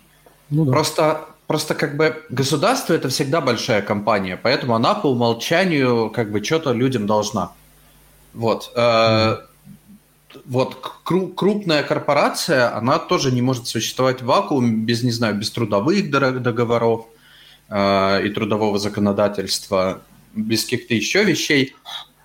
[0.50, 0.72] Ну, да.
[0.72, 6.44] Просто просто как бы государство это всегда большая компания, поэтому она по умолчанию как бы
[6.44, 7.54] что-то людям должна.
[8.36, 8.72] Вот.
[8.76, 9.38] Э,
[10.46, 15.50] вот кру- крупная корпорация, она тоже не может существовать в вакууме без, не знаю, без
[15.50, 17.08] трудовых договоров
[17.70, 20.02] э, и трудового законодательства,
[20.36, 21.76] без каких-то еще вещей.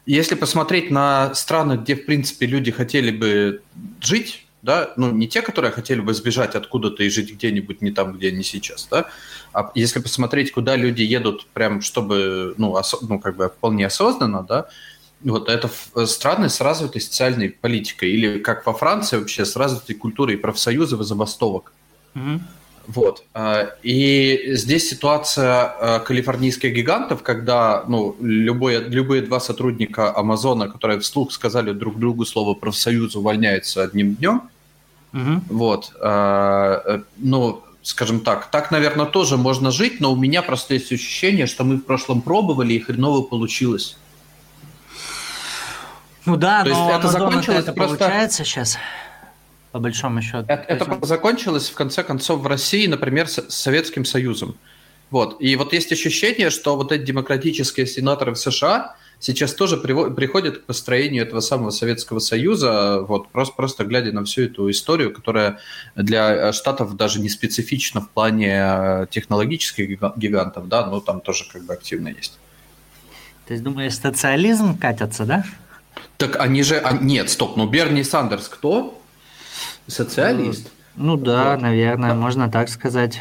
[0.07, 3.63] Если посмотреть на страны, где, в принципе, люди хотели бы
[4.01, 8.15] жить, да, ну, не те, которые хотели бы сбежать откуда-то и жить где-нибудь не там,
[8.15, 9.07] где они сейчас, да,
[9.53, 14.43] а если посмотреть, куда люди едут, прям, чтобы, ну, ос- ну как бы вполне осознанно,
[14.43, 14.69] да,
[15.23, 15.71] вот это
[16.07, 21.05] страны с развитой социальной политикой, или как во Франции вообще с развитой культурой профсоюзов и
[21.05, 21.73] забастовок.
[22.15, 22.41] Mm-hmm.
[22.87, 23.25] Вот.
[23.33, 31.01] А, и здесь ситуация а, калифорнийских гигантов, когда ну, любое, любые два сотрудника Амазона, которые
[31.01, 34.43] вслух сказали друг другу слово профсоюз, увольняются одним днем.
[35.13, 35.43] Угу.
[35.51, 35.93] Вот.
[36.01, 41.47] А, ну, скажем так, так, наверное, тоже можно жить, но у меня просто есть ощущение,
[41.47, 43.97] что мы в прошлом пробовали и хреново получилось.
[46.27, 47.97] Ну да, То но есть это закончилось это просто...
[47.99, 48.79] получается сейчас
[49.75, 50.45] по большому счету.
[50.47, 54.57] Это, это закончилось, в конце концов, в России, например, с Советским Союзом.
[55.11, 55.41] Вот.
[55.41, 60.63] И вот есть ощущение, что вот эти демократические сенаторы в США сейчас тоже приходят к
[60.67, 65.59] построению этого самого Советского Союза, вот, просто, просто глядя на всю эту историю, которая
[65.97, 71.65] для Штатов даже не специфична в плане э, технологических гигантов, да, но там тоже как
[71.65, 72.39] бы активно есть.
[73.49, 75.45] То есть, думаешь, социализм катятся, да?
[76.17, 76.79] Так они же...
[76.79, 79.01] А, нет, стоп, ну Берни Сандерс кто?
[79.87, 80.71] Социалист.
[80.97, 81.63] Ну да, вот.
[81.63, 82.15] наверное, да.
[82.15, 83.21] можно так сказать.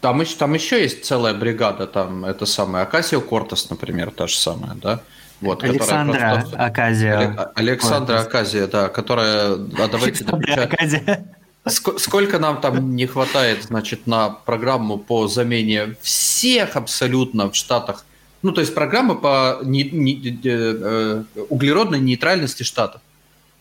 [0.00, 4.36] Там еще, там еще есть целая бригада, там это самое, Акасио Кортес, например, та же
[4.36, 5.00] самая, да?
[5.40, 7.18] Вот, Александра просто- Аказия.
[7.18, 9.54] Але- Александра Ой, Аказия, да, которая...
[9.54, 10.24] А давайте.
[10.24, 11.24] Аказия.
[11.64, 18.04] Ск- Сколько нам там не хватает, значит, на программу по замене всех абсолютно в Штатах?
[18.42, 23.00] Ну, то есть программа по не- не- э, э, углеродной нейтральности Штатов.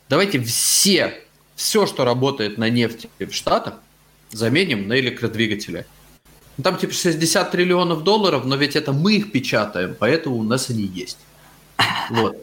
[0.10, 1.14] Давайте все,
[1.56, 3.76] все, что работает на нефти в Штатах,
[4.32, 5.86] заменим на электродвигатели.
[6.58, 10.70] Ну, Там типа 60 триллионов долларов, но ведь это мы их печатаем, поэтому у нас
[10.70, 11.18] они есть.
[12.10, 12.38] Вот.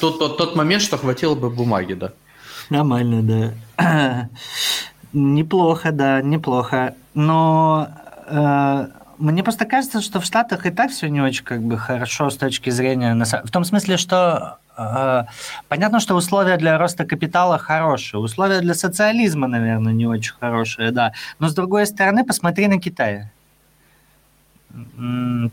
[0.00, 2.12] Тот, тот, тот момент, что хватило бы бумаги, да.
[2.70, 4.28] Нормально, да.
[5.12, 6.94] Неплохо, да, неплохо.
[7.14, 7.88] Но
[8.26, 8.88] э,
[9.18, 12.36] мне просто кажется, что в Штатах и так все не очень как бы хорошо с
[12.36, 13.14] точки зрения...
[13.14, 14.58] В том смысле, что
[15.68, 21.12] понятно, что условия для роста капитала хорошие, условия для социализма, наверное, не очень хорошие, да.
[21.38, 23.28] Но с другой стороны, посмотри на Китай.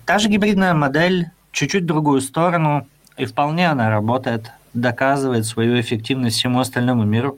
[0.05, 6.37] Та же гибридная модель, чуть-чуть в другую сторону, и вполне она работает, доказывает свою эффективность
[6.37, 7.37] всему остальному миру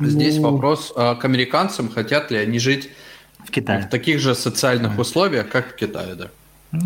[0.00, 0.50] Здесь Ну.
[0.50, 2.90] вопрос а, к американцам, хотят ли они жить
[3.38, 3.82] в Китае.
[3.82, 6.30] в таких же социальных условиях, как в Китае, да.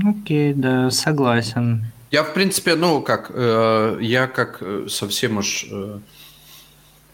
[0.04, 1.86] Окей, да, согласен.
[2.10, 5.98] Я, в принципе, ну, как, э, я как э, совсем уж э,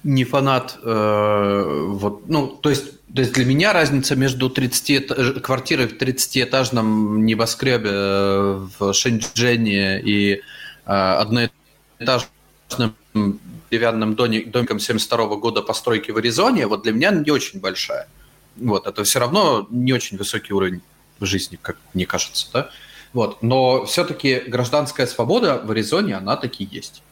[0.05, 5.40] не фанат, э, вот, ну, то есть, то есть для меня разница между 30 эта-
[5.40, 10.40] квартирой в 30-этажном небоскребе э, в Шэньчжэне и э,
[10.86, 12.95] одноэтажным
[13.70, 18.07] деревянным домиком 72 года постройки в Аризоне, вот для меня не очень большая.
[18.57, 20.82] Вот, это все равно не очень высокий уровень
[21.20, 22.70] жизни, как мне кажется, да?
[23.15, 23.43] Вот.
[23.43, 27.03] Но все-таки гражданская свобода в Аризоне, она таки есть.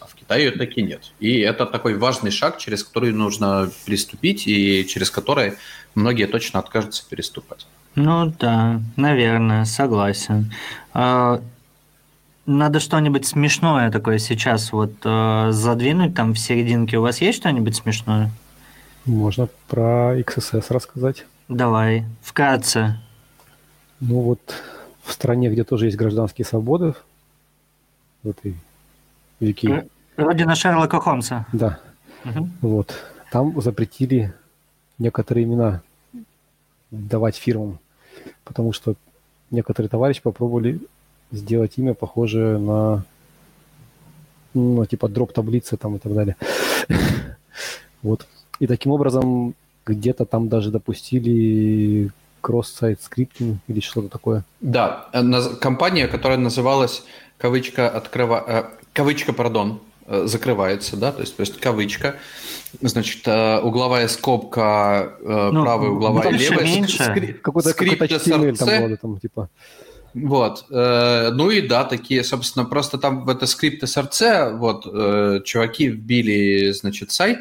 [0.00, 1.12] А в Китае ее таки нет.
[1.20, 5.52] И это такой важный шаг, через который нужно приступить, и через который
[5.94, 7.66] многие точно откажутся переступать.
[7.94, 10.52] Ну да, наверное, согласен.
[10.92, 11.40] А,
[12.46, 16.98] Надо что-нибудь смешное такое сейчас вот э, задвинуть там в серединке.
[16.98, 18.30] У вас есть что-нибудь смешное?
[19.06, 21.24] Можно про XSS рассказать.
[21.48, 22.98] Давай, вкратце.
[24.00, 24.40] Ну вот
[25.04, 26.94] в стране, где тоже есть гражданские свободы,
[28.22, 28.54] в этой
[29.40, 29.86] великий, Р-
[30.16, 31.46] Родина Шерлока Холмса.
[31.52, 31.78] да,
[32.24, 32.50] Мгм.
[32.62, 32.94] вот,
[33.30, 34.32] там запретили
[34.98, 35.82] некоторые имена
[36.90, 37.78] давать фирмам,
[38.44, 38.94] потому что
[39.50, 40.80] некоторые товарищи попробовали
[41.32, 43.04] сделать имя похожее на,
[44.54, 46.36] ну, типа дроп таблицы там и так далее.
[48.02, 48.26] Вот.
[48.58, 49.54] И таким образом
[49.86, 52.10] где-то там даже допустили
[52.44, 54.44] кросс-сайт скриптинг или что-то такое.
[54.60, 55.22] Да, э,
[55.60, 57.02] компания, которая называлась
[57.38, 58.44] кавычка открыва...
[58.46, 62.16] э, кавычка, пардон, э, закрывается, да, то есть, то есть кавычка,
[62.82, 67.02] значит, угловая скобка, Ну, правая угловая, больше, левая, меньше.
[67.02, 68.80] скри- Какой-то скрипт какой там SRC.
[68.88, 69.48] было, там, типа.
[70.14, 70.64] Вот.
[70.70, 74.84] Ну и да, такие, собственно, просто там в это скрипт SRC, вот,
[75.44, 77.38] чуваки вбили, значит, сайт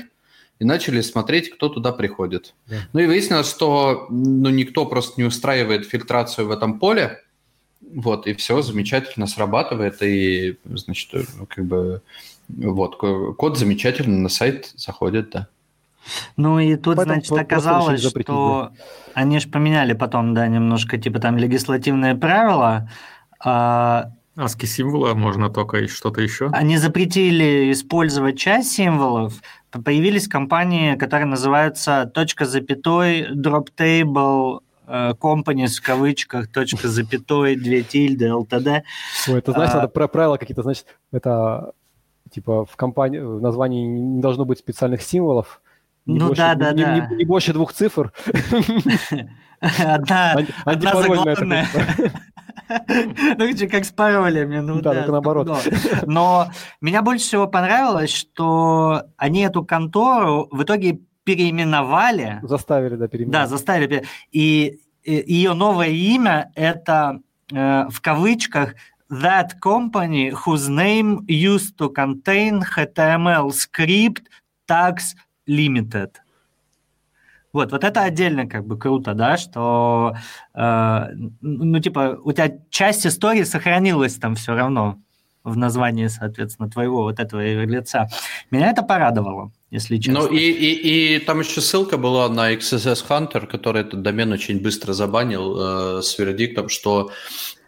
[0.64, 2.54] и начали смотреть, кто туда приходит.
[2.68, 2.78] Да.
[2.94, 7.20] Ну и выяснилось, что ну, никто просто не устраивает фильтрацию в этом поле,
[7.94, 12.02] вот, и все замечательно срабатывает, и, значит, как бы,
[12.48, 15.48] вот, ко- код замечательно на сайт заходит, да.
[16.38, 18.72] Ну и тут, Поэтому значит, оказалось, что
[19.14, 22.90] они же поменяли потом, да, немножко, типа там легислативные правила.
[23.40, 26.50] а, Аски символа можно только и что-то еще.
[26.54, 29.34] Они запретили использовать часть символов.
[29.86, 38.26] Появились компании, которые называются точка запятой, drop table, companies в кавычках, точка запятой, две тильды,
[38.30, 38.82] LTD.
[39.30, 39.76] Ой, это, знаешь, А.
[39.78, 41.72] надо про правила какие-то, значит, это
[42.32, 45.62] типа в компании, в названии не должно быть специальных символов.
[46.08, 47.08] Не Ну больше- да, да, не, да.
[47.08, 48.12] не- не больше двух цифр.
[49.80, 51.68] Одна, одна заглавная.
[53.38, 54.60] Ну, как с паролями.
[54.60, 55.48] Ну, Да, только наоборот.
[55.48, 55.60] Но,
[56.06, 56.52] но
[56.82, 62.40] меня больше всего понравилось, что они эту контору в итоге переименовали.
[62.44, 63.50] Заставили, да, Да, переименовать.
[63.50, 63.88] заставили.
[63.88, 67.20] пере- И, и ее новое имя это
[67.52, 68.76] э, в кавычках
[69.12, 74.24] that company whose name used to contain HTML script
[74.68, 75.14] tags
[75.48, 76.10] limited.
[77.54, 80.16] Вот, вот это отдельно как бы круто, да, что,
[80.56, 81.06] э,
[81.42, 84.98] ну, типа, у тебя часть истории сохранилась там все равно
[85.44, 88.08] в названии, соответственно, твоего вот этого лица.
[88.50, 90.22] Меня это порадовало, если честно.
[90.22, 94.62] Ну и, и, и там еще ссылка была на XSS Hunter, который этот домен очень
[94.62, 97.12] быстро забанил э, с вердиктом, что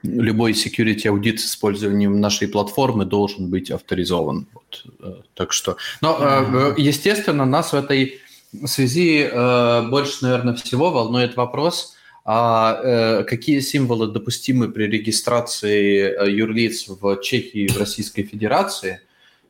[0.03, 4.47] любой security аудит с использованием нашей платформы должен быть авторизован.
[4.53, 8.21] Вот, э, так что, но э, естественно нас в этой
[8.65, 16.31] связи э, больше, наверное, всего волнует вопрос, а э, какие символы допустимы при регистрации э,
[16.31, 19.01] юрлиц в Чехии и в Российской Федерации.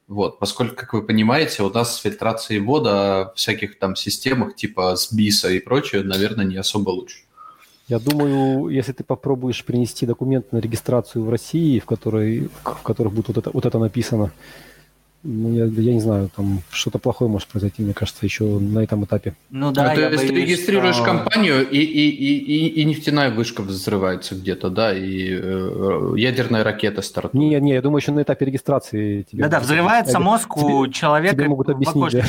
[0.07, 4.95] Вот, поскольку, как вы понимаете, у нас с фильтрацией ввода в всяких там системах типа
[4.95, 7.19] СБИСа и прочее, наверное, не особо лучше.
[7.87, 13.13] Я думаю, если ты попробуешь принести документ на регистрацию в России, в, которой, в которых
[13.13, 14.31] будет вот это, вот это написано,
[15.25, 19.03] ну, я, я не знаю, там что-то плохое может произойти, мне кажется, еще на этом
[19.05, 19.33] этапе.
[19.49, 23.31] Ну да, то я есть боюсь, регистрируешь что- компанию, и, и, и, и, и нефтяная
[23.31, 27.33] вышка взрывается где-то, да, и э, ядерная ракета стартует.
[27.33, 29.43] Не, не, я думаю, еще на этапе регистрации тебе...
[29.43, 32.25] Да-да, взрывается мозг у человека Тебе могут объяснить, да.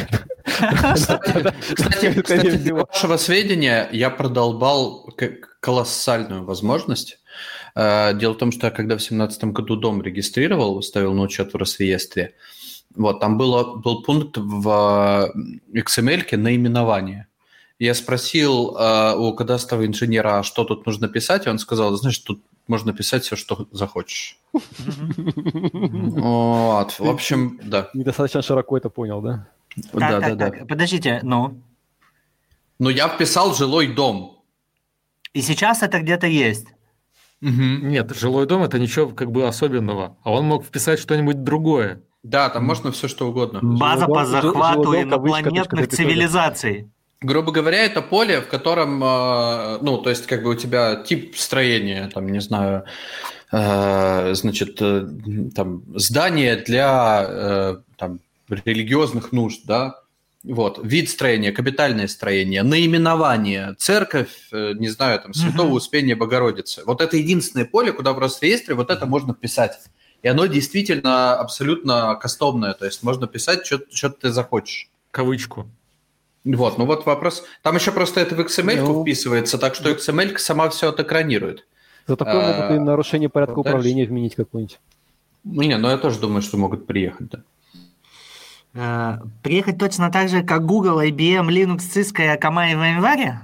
[2.22, 5.09] Кстати, для вашего сведения, я продолбал
[5.61, 7.18] колоссальную возможность.
[7.74, 11.53] Э, Дело в том, что я когда в 2017 году дом регистрировал, ставил на учет
[11.53, 12.34] в Росреестре,
[12.97, 15.32] вот, там было, был пункт в
[15.72, 17.26] э, XML наименование.
[17.78, 22.18] Я спросил э, у кадастрового инженера, а что тут нужно писать, и он сказал, знаешь,
[22.18, 24.38] тут можно писать все, что захочешь.
[24.53, 24.59] Вот,
[26.99, 27.90] в общем, да.
[27.94, 29.47] Недостаточно широко это понял, да?
[29.92, 30.51] Да, да, да.
[30.66, 31.61] Подождите, ну,
[32.78, 34.42] Но я вписал жилой дом.
[35.34, 36.66] и сейчас это где-то есть.
[37.40, 40.16] Нет, жилой дом это ничего как бы особенного.
[40.22, 42.01] А он мог вписать что-нибудь другое.
[42.29, 43.61] Да, там можно все что угодно.
[43.62, 46.89] База по захвату инопланетных цивилизаций.
[47.20, 51.37] Грубо говоря, это поле, в котором, э, ну, то есть, как бы у тебя тип
[51.37, 52.85] строения, там, не знаю,
[53.53, 55.09] э, значит, э,
[55.55, 58.18] там, здание для там,
[58.49, 60.01] религиозных нужд, да,
[60.43, 65.72] вот, вид строения, капитальное строение, наименование, церковь, не знаю, там, Святого.
[65.72, 66.83] Успения Богородицы.
[66.85, 69.79] Вот это единственное поле, куда в Росреестре вот это можно писать.
[70.27, 74.91] И оно действительно абсолютно кастомное, то есть можно писать, что ты захочешь.
[75.12, 75.68] Кавычку.
[76.45, 77.45] Вот, ну вот вопрос.
[77.62, 79.03] Там еще просто это в XML Ну.
[79.03, 81.64] вписывается, так что XML сама все отэкранирует.
[82.09, 83.68] За такое А, могут и нарушение порядка дальше.
[83.68, 84.81] управления вменить какое-нибудь.
[85.45, 87.43] Ну, не, ну я тоже думаю, что могут приехать, да.
[88.74, 93.43] Э, Приехать точно так же, как Google, IBM, Linux, Cisco и Akamai в январе?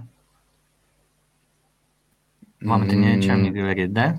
[2.60, 4.18] Вам это ни о чем не говорит, да?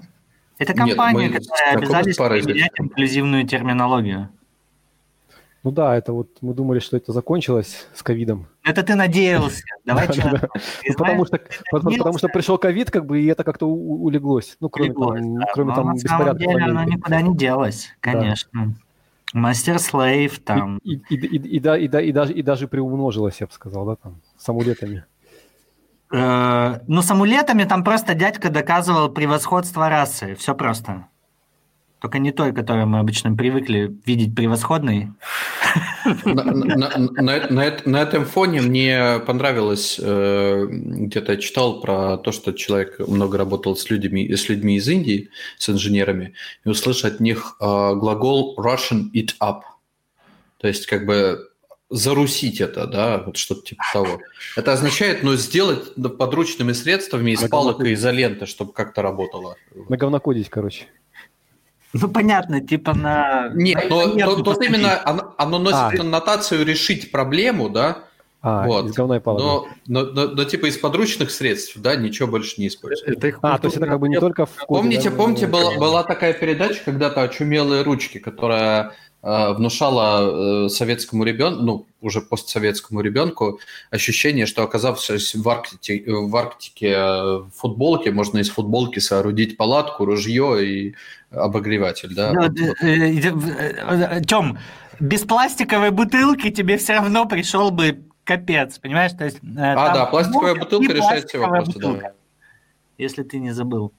[0.58, 4.30] Это Нет, компании, мы знакомы обязались применять инклюзивную терминологию.
[5.64, 8.48] Ну да, это вот мы думали, что это закончилось с ковидом.
[8.64, 9.64] Это ты надеялся.
[9.86, 10.50] Давай честно.
[10.52, 11.40] Ну, потому что,
[11.72, 14.58] потому, потому что пришел ковид, как бы, и это как-то улеглось.
[14.60, 15.46] Ну, кроме улеглось, там, да.
[15.54, 16.40] кроме Но там на самом беспорядков.
[16.40, 18.74] деле в оно никуда не делось, конечно.
[19.34, 20.80] Мастер Слейв там.
[20.84, 23.86] И, и, и, и, да- и, да- и даже, и даже приумножилось, я бы сказал,
[23.86, 24.98] да, там, с амулетами.
[24.98, 25.04] Э,
[26.14, 30.36] Ну, с амулетами там просто дядька доказывал превосходство расы.
[30.36, 31.08] Все просто.
[32.00, 35.08] Только не той, которую мы обычно привыкли видеть превосходной.
[36.26, 41.80] На, на- на- на- на эт- на этом фоне мне понравилось, э, где-то я читал
[41.80, 46.34] про то, что человек много работал с людьми, с людьми из Индии, с инженерами,
[46.66, 47.64] и услышал от них э,
[47.96, 49.62] глагол Russian it up.
[50.60, 51.40] То есть как бы
[51.94, 54.20] зарусить это, да, вот что-то типа того.
[54.58, 59.56] Это означает, ну, сделать подручными средствами из На палок и изоленты, чтобы как-то работало.
[59.90, 60.88] Наговнокодить, короче.
[61.94, 63.50] Ну, понятно, типа на...
[63.54, 65.92] Нет, на но тут именно оно, оно носит А.
[65.92, 68.06] коннотацию решить проблему, да,
[68.42, 68.88] А, Вот.
[68.88, 69.42] из говна и палок.
[69.42, 72.70] но, но, но- но типа из подручных средств, да, ничего больше не.
[73.06, 75.48] Это их А, то есть это как бы не только в коде, Помните, да, помните,
[75.48, 83.00] была, была такая передача когда-то «Очумелые ручки», которая внушала э, советскому ребенку, ну, уже постсоветскому
[83.00, 89.56] ребенку ощущение, что оказавшись в Арктике, в Арктике э, в футболке, можно из футболки соорудить
[89.56, 90.96] палатку, ружье и
[91.32, 92.34] обогреватель, да.
[92.34, 92.54] Ну,
[94.26, 94.60] Тем,
[95.00, 99.14] без пластиковой бутылки тебе все равно пришел бы капец, понимаешь?
[99.14, 102.12] То есть, А, да, пластиковая бутылка решает все вопросы, да.
[102.98, 103.94] Если ты не забыл.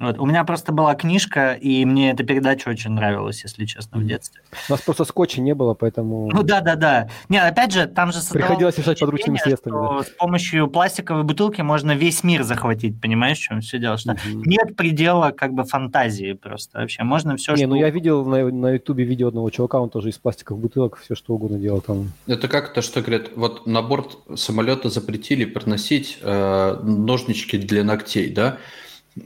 [0.00, 0.18] Вот.
[0.18, 4.40] У меня просто была книжка, и мне эта передача очень нравилась, если честно, в детстве.
[4.68, 6.30] У нас просто скотча не было, поэтому...
[6.32, 7.08] Ну да, да, да.
[7.28, 11.94] Не, опять же, там же Приходилось решать подручными средствами, что С помощью пластиковой бутылки можно
[11.94, 13.98] весь мир захватить, понимаешь, в чем все дело?
[13.98, 14.42] Что Мгм.
[14.46, 17.02] нет предела как бы фантазии просто вообще.
[17.02, 17.68] Можно все, Не, что...
[17.68, 21.14] ну я видел на, на ютубе видео одного чувака, он тоже из пластиковых бутылок все
[21.14, 22.12] что угодно делал там.
[22.26, 28.30] Это как то, что говорят, вот на борт самолета запретили приносить э, ножнички для ногтей,
[28.32, 28.56] да?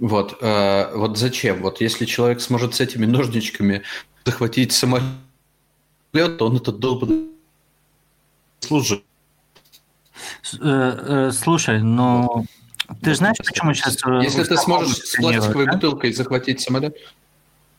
[0.01, 1.63] Вот, э, вот зачем?
[1.63, 3.83] Вот если человек сможет с этими ножничками
[4.25, 5.05] захватить самолет,
[6.13, 7.29] то он этот долбанный
[8.61, 9.05] служит.
[10.61, 12.47] Э, э, Слушай, ну...
[13.03, 13.97] Ты знаешь, почему сейчас...
[14.23, 16.97] Если ты сможешь с пластиковой бутылкой захватить самолет,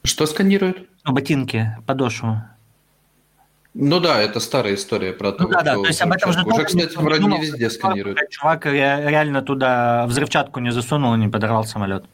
[0.03, 0.89] что сканирует?
[1.03, 2.41] Ну, ботинки, подошву.
[3.77, 6.43] Ну да, это старая история про то, Ну да, да, то есть об этом же.
[6.45, 8.17] Уже, кстати, вроде не везде сканируют.
[8.29, 12.05] Чувак ре- реально туда взрывчатку не засунул и не подорвал самолет.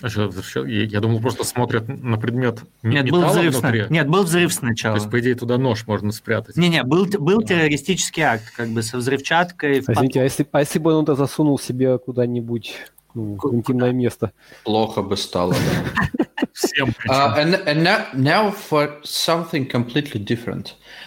[0.00, 3.84] А что, взрывчат- я, думал, просто смотрят на предмет Нет, был взрыв, внутри.
[3.90, 4.94] Нет, был взрыв То сначала.
[4.96, 6.56] есть, по идее, туда нож можно спрятать.
[6.56, 9.82] Не-не, был, был террористический акт, как бы со взрывчаткой.
[9.82, 12.74] в А, извините, а если, а если бы он это засунул себе куда-нибудь
[13.14, 14.32] ну, в интимное место?
[14.64, 16.24] Плохо бы стало, да.
[16.52, 17.14] Всем причем.
[17.14, 20.66] Uh, and, and now, now for something completely different.
[20.66, 21.01] Uh,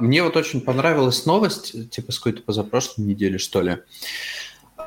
[0.00, 3.78] мне вот очень понравилась новость, типа с какой-то позапрошлой недели, что ли.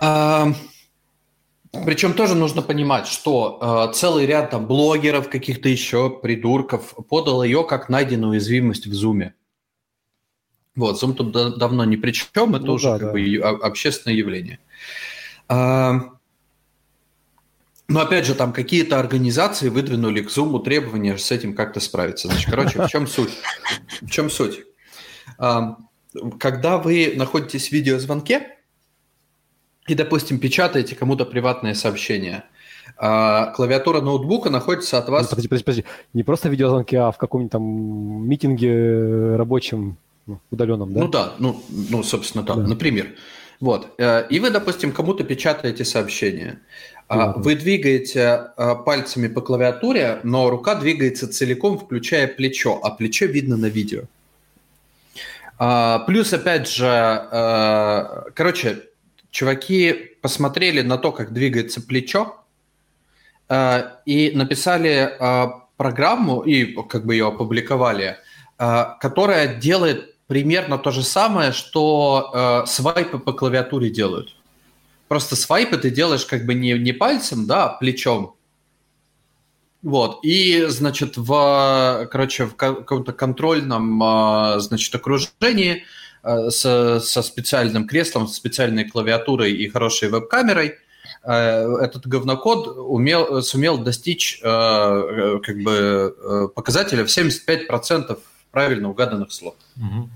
[0.02, 0.54] Uh,
[1.86, 7.64] причем тоже нужно понимать, что uh, целый ряд там блогеров, каких-то еще придурков подал ее
[7.64, 9.34] как найденную уязвимость в Зуме.
[10.76, 13.14] Вот, Zoom тут да- давно ни при чем, это Ну уже да, как да.
[13.14, 14.60] бы о- общественное явление.
[15.48, 16.15] А,
[17.88, 22.28] но опять же, там какие-то организации выдвинули к Zoom требования с этим как-то справиться.
[22.28, 23.32] Значит, короче, в чем суть?
[24.02, 24.62] В чем суть?
[26.40, 28.48] Когда вы находитесь в видеозвонке
[29.88, 32.44] и, допустим, печатаете кому-то приватное сообщение,
[32.98, 35.28] а, клавиатура ноутбука находится от Ну, вас...
[35.28, 35.86] подожди, подожди, подожди.
[36.14, 37.64] Не просто видеозвонки, а в каком-нибудь там
[38.28, 41.00] митинге рабочем, ну, удаленном, да?
[41.02, 42.62] Ну да, ну, ну собственно, да, Да.
[42.68, 43.16] например.
[43.60, 43.94] Вот.
[43.98, 46.60] э, И вы, допустим, кому-то печатаете сообщение.
[47.08, 47.44] А, Ладно.
[47.44, 48.28] Вы двигаете
[48.58, 54.04] а, пальцами по клавиатуре, но рука двигается целиком, включая плечо, а плечо видно на видео.
[55.60, 56.84] А, Плюс, опять же,
[58.34, 58.84] короче,
[59.30, 62.38] чуваки посмотрели на то, как двигается плечо,
[64.06, 65.14] и написали
[65.78, 68.18] программу, и как бы ее опубликовали,
[68.58, 74.36] которая делает примерно то же самое, что свайпы по клавиатуре делают.
[75.16, 78.36] Просто свайпы ты делаешь как бы не, не пальцем, да, а плечом.
[79.82, 85.86] Вот, и, значит, в, короче, в ка- каком-то контрольном, а, значит, окружении
[86.22, 90.80] а, со, со специальным креслом, специальной клавиатурой и хорошей веб-камерой
[91.24, 98.20] а, этот говнокод умел, сумел достичь а, как бы э, показателя в 75%
[98.52, 99.56] правильно угаданных слов.
[99.78, 100.12] Мгм.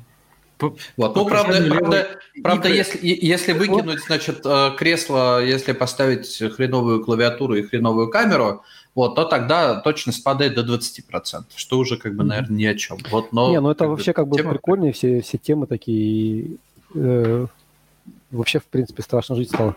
[0.60, 1.16] Вот.
[1.16, 2.08] Ну, правда, правда,
[2.44, 8.64] правда если, если выкинуть, значит, э, кресло, если поставить хреновую клавиатуру и хреновую камеру,
[8.96, 12.98] вот, то тогда точность падает до 20%, что уже, как бы, наверное, ни о чем.
[13.12, 15.68] Вот, но, не, ну это как бы, вообще как бы тема- прикольные все, все темы
[15.68, 16.58] такие.
[16.96, 17.46] э,
[18.32, 19.76] вообще, в принципе, страшно жить стало.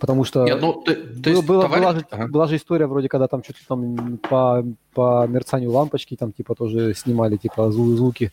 [0.00, 2.26] Потому что Нет, ну, ты, то было- есть товарищ- была же, Ага.
[2.28, 4.64] была же история вроде, когда там что-то там по,
[4.94, 8.32] по мерцанию лампочки там типа тоже снимали типа зву- звуки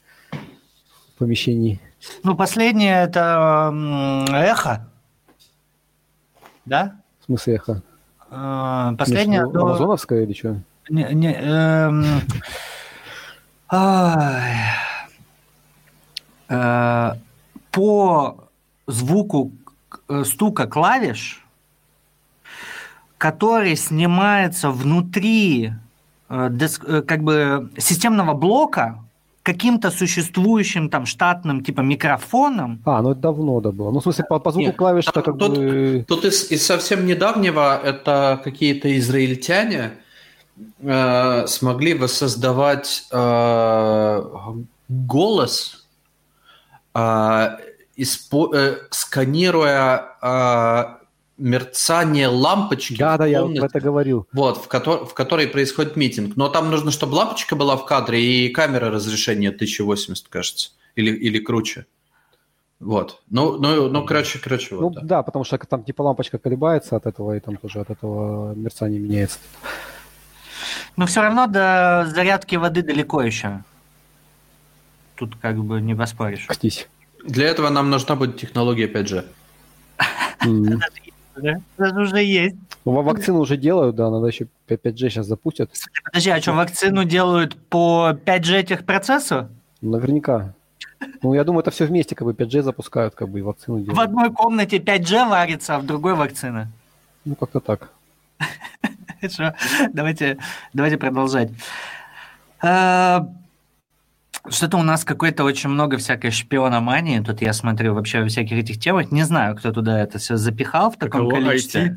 [1.22, 1.80] помещении.
[2.24, 3.72] Ну, последнее это
[4.32, 4.88] эхо.
[6.66, 6.96] Да?
[7.20, 7.82] В смысле эхо?
[8.32, 9.42] Э, Последнее...
[9.42, 10.58] Оно- Амазоновское или что?
[10.90, 12.22] Не, не, эм.
[16.50, 17.14] Э,
[17.72, 18.50] по
[18.88, 19.52] звуку
[20.10, 21.46] э, стука клавиш,
[23.20, 25.74] который снимается внутри
[26.28, 29.04] как бы системного блока
[29.44, 33.92] каким-то существующим там штатным типа микрофоном, А, ну это давно да было.
[33.92, 36.06] Ну, в смысле, по, по звуку Нет, клавиш там это как тут- бы...
[36.08, 39.92] Тут из, из совсем недавнего это какие-то израильтяне
[40.82, 44.24] э, смогли воссоздавать э,
[44.90, 45.88] голос,
[46.94, 47.00] э,
[47.98, 50.84] испо- э, сканируя э,
[51.42, 54.28] мерцание лампочки Да, в да, я про это говорил.
[54.32, 56.36] вот, в, кото- в которой происходит митинг.
[56.38, 61.40] Но там нужно, чтобы лампочка была в кадре и камера разрешения 1080, кажется, или, или
[61.40, 61.86] круче.
[62.80, 63.22] Вот.
[63.30, 64.94] Ну, ну, ну, короче, короче, Ну вот.
[64.94, 65.02] да.
[65.02, 69.00] да, потому что там типа лампочка колебается от этого, и там тоже от этого мерцание
[69.00, 69.38] меняется.
[70.98, 73.64] но все равно до зарядки воды далеко еще.
[75.16, 76.46] Тут как бы не поспоришь.
[76.48, 76.88] Кстись.
[77.24, 79.26] Для этого нам нужна будет технология 5G.
[80.44, 80.82] М.
[81.42, 81.62] Да?
[81.78, 82.56] Это уже есть.
[82.86, 85.70] Ну, ва- вакцину уже делают, да, надо еще 5G сейчас запустят.
[86.04, 89.50] Подожди, а что, вакцину делают по 5G техпроцессу?
[89.82, 90.54] Наверняка.
[91.24, 93.84] Ну, я думаю, это все вместе, как бы 5G запускают, как бы и вакцину В
[93.86, 94.00] делают.
[94.10, 96.68] одной комнате 5G варится, а в другой вакцина.
[97.26, 97.90] Ну, как-то так.
[99.22, 99.54] Хорошо,
[99.94, 100.38] давайте,
[100.74, 101.50] давайте продолжать.
[104.44, 107.20] А, Что-то у нас какой-то очень много всякой шпиономании.
[107.20, 109.12] Тут я смотрю вообще во всяких этих темах.
[109.12, 111.82] Не знаю, кто туда это все запихал в таком Каково количестве.
[111.82, 111.96] IT?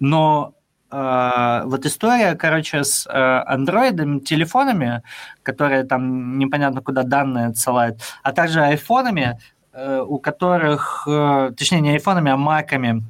[0.00, 0.54] Но
[0.90, 5.02] э, вот история, короче, с э, андроидами, телефонами,
[5.42, 9.38] которые там непонятно куда данные отсылают, а также айфонами,
[9.72, 13.02] э, у которых, э, точнее не айфонами, а маками,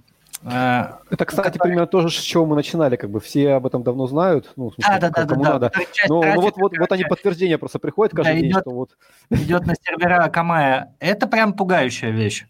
[0.44, 4.06] Это, кстати, примерно то же, с чего мы начинали, как бы все об этом давно
[4.06, 5.72] знают, ну, в смысле, Да, да, да, кому да, надо.
[5.74, 5.80] да.
[5.92, 8.60] Часть Но, ну, трафика, вот, вот, вот они подтверждения просто приходят каждый Да, день, идет.
[8.60, 8.90] что вот
[9.30, 10.94] идет на сервера Камая.
[11.00, 12.46] Это прям пугающая вещь.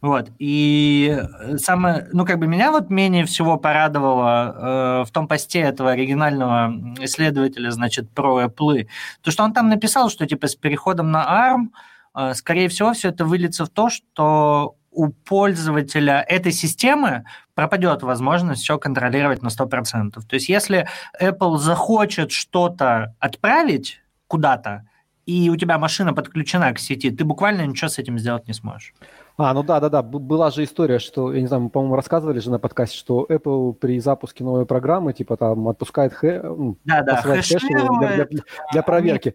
[0.00, 0.28] Вот.
[0.38, 5.60] И э, самое, ну, как бы меня вот менее всего порадовало э, в том посте
[5.60, 8.86] этого оригинального исследователя, значит, про Apple,
[9.22, 11.68] то, что он там написал, что, типа, с переходом на ARM,
[12.14, 17.24] э, скорее всего, все это выльется в то, что у пользователя этой системы
[17.54, 20.12] пропадет возможность все контролировать на 100%.
[20.12, 20.86] То есть если
[21.20, 24.82] Apple захочет что-то отправить куда-то,
[25.26, 28.92] и у тебя машина подключена к сети, ты буквально ничего с этим сделать не сможешь.
[29.36, 30.02] А, ну да, да, да.
[30.02, 33.72] Была же история, что, я не знаю, мы, по-моему, рассказывали же на подкасте, что Apple
[33.72, 38.42] при запуске новой программы, типа там отпускает хэ, ну, Да-да, посылает хэш для, для-
[38.72, 39.34] для- проверки.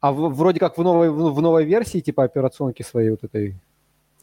[0.00, 3.56] А в- вроде как в новой, в новой версии, типа операционки своей вот этой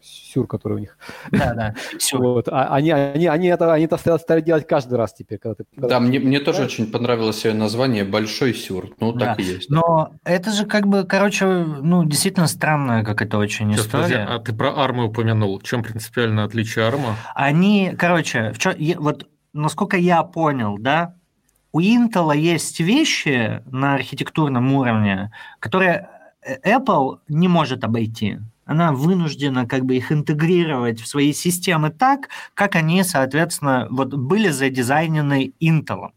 [0.06, 0.98] сюр, который у них.
[1.32, 2.18] Да-да, все.
[2.18, 2.48] Вот.
[2.50, 5.64] А они, они, они это, они это стали, стали делать каждый раз теперь, когда ты...
[5.74, 6.80] когда Да, ты мне, мне тоже запускаешь.
[6.82, 8.90] очень понравилось ее название «Большой сюр».
[9.00, 9.44] Ну, так Да.
[9.44, 9.70] и есть.
[9.70, 14.28] Но это же как бы, короче, ну, действительно странная какая-то очень Сейчас, подожди, история.
[14.36, 15.60] а ты про армы упомянул.
[15.60, 17.16] В чем принципиальное отличие арма?
[17.34, 21.16] Они, короче, в чё- е- вот насколько я понял, да,
[21.72, 26.10] у Intel есть вещи на архитектурном уровне, которые
[26.42, 28.40] э, Apple не может обойти.
[28.66, 34.50] Она вынуждена как бы их интегрировать в свои системы так, как они, соответственно, вот были
[34.50, 36.10] задизайнены Intel.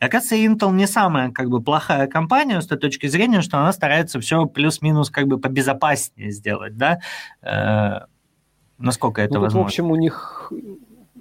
[0.00, 3.72] И, оказывается, Intel не самая как бы плохая компания с той точки зрения, что она
[3.72, 6.98] старается все плюс-минус как бы побезопаснее сделать, да,
[7.42, 8.00] Э,
[8.78, 9.66] насколько это Ну, тут, в возможно.
[9.66, 10.52] общем, у них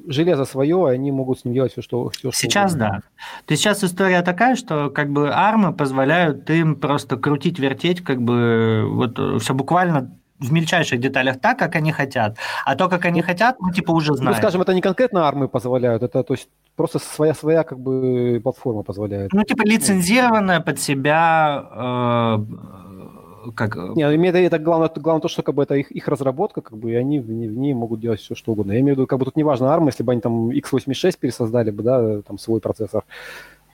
[0.07, 2.89] железо свое, и они могут с ним делать все, что, все, что Сейчас угодно.
[2.89, 3.01] да.
[3.45, 8.21] То есть сейчас история такая, что как бы армы позволяют им просто крутить, вертеть, как
[8.21, 10.11] бы вот все буквально
[10.43, 12.37] в мельчайших деталях так, как они хотят.
[12.65, 14.37] А то, как они хотят, мы типа уже Ну, знаем.
[14.37, 19.33] скажем, это не конкретно армы позволяют, это то есть просто своя-своя как бы платформа позволяет.
[19.33, 23.75] Ну, типа лицензированная под себя, э, как...
[23.75, 26.77] Не, ну, имеет это главное, главное то, что как бы это их, их разработка, как
[26.77, 28.73] бы, и они в ней, в ней могут делать все, что угодно.
[28.73, 31.17] Я имею в виду, как бы тут не важно ARM, если бы они там x86
[31.19, 33.03] пересоздали бы, да, там свой процессор,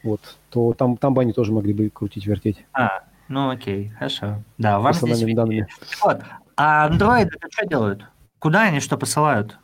[0.04, 4.44] вот, то там, там бы они тоже могли бы крутить, вертеть А, ну окей, хорошо.
[4.58, 5.68] Да, вам здесь данными.
[6.04, 6.22] Вот.
[6.62, 8.04] А Android это что делают?
[8.40, 9.58] Куда они что посылают?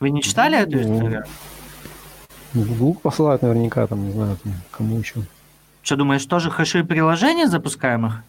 [0.00, 1.24] Вы не читали эту Ну, историю?
[2.52, 5.22] Google посылают наверняка, там, не знаю, там, кому еще.
[5.82, 8.22] Что думаешь, тоже хэши приложений запускаемых?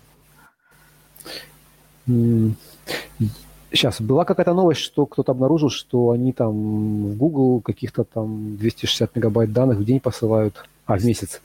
[2.08, 6.54] Сейчас, была какая-то новость, что кто-то обнаружил, что они там
[7.12, 11.42] в Google каких-то там 260 мегабайт данных в день посылают, а, в месяц.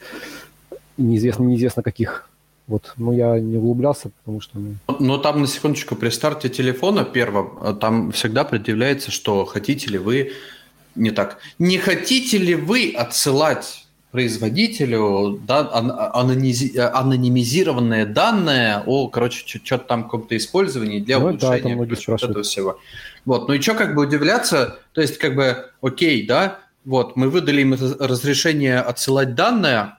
[0.97, 2.29] Неизвестно, неизвестно каких.
[2.69, 4.59] Вот, но я не углублялся, потому что...
[4.59, 9.91] ну, Но там, на секундочку, при старте телефона первом, э, там всегда предъявляется, что хотите
[9.91, 10.33] ли вы...
[10.95, 11.39] Не так.
[11.59, 19.85] Не хотите ли вы отсылать производителю да, ан- анонизи- э, анонимизированные данные о, короче, что-то
[19.85, 22.79] там каком-то использовании для Ну да, улучшения многие короче, вот этого всего.
[23.25, 27.29] Вот, ну и что как бы удивляться, то есть как бы, окей, да, вот, мы
[27.31, 29.95] выдали им раз- разрешение отсылать данные,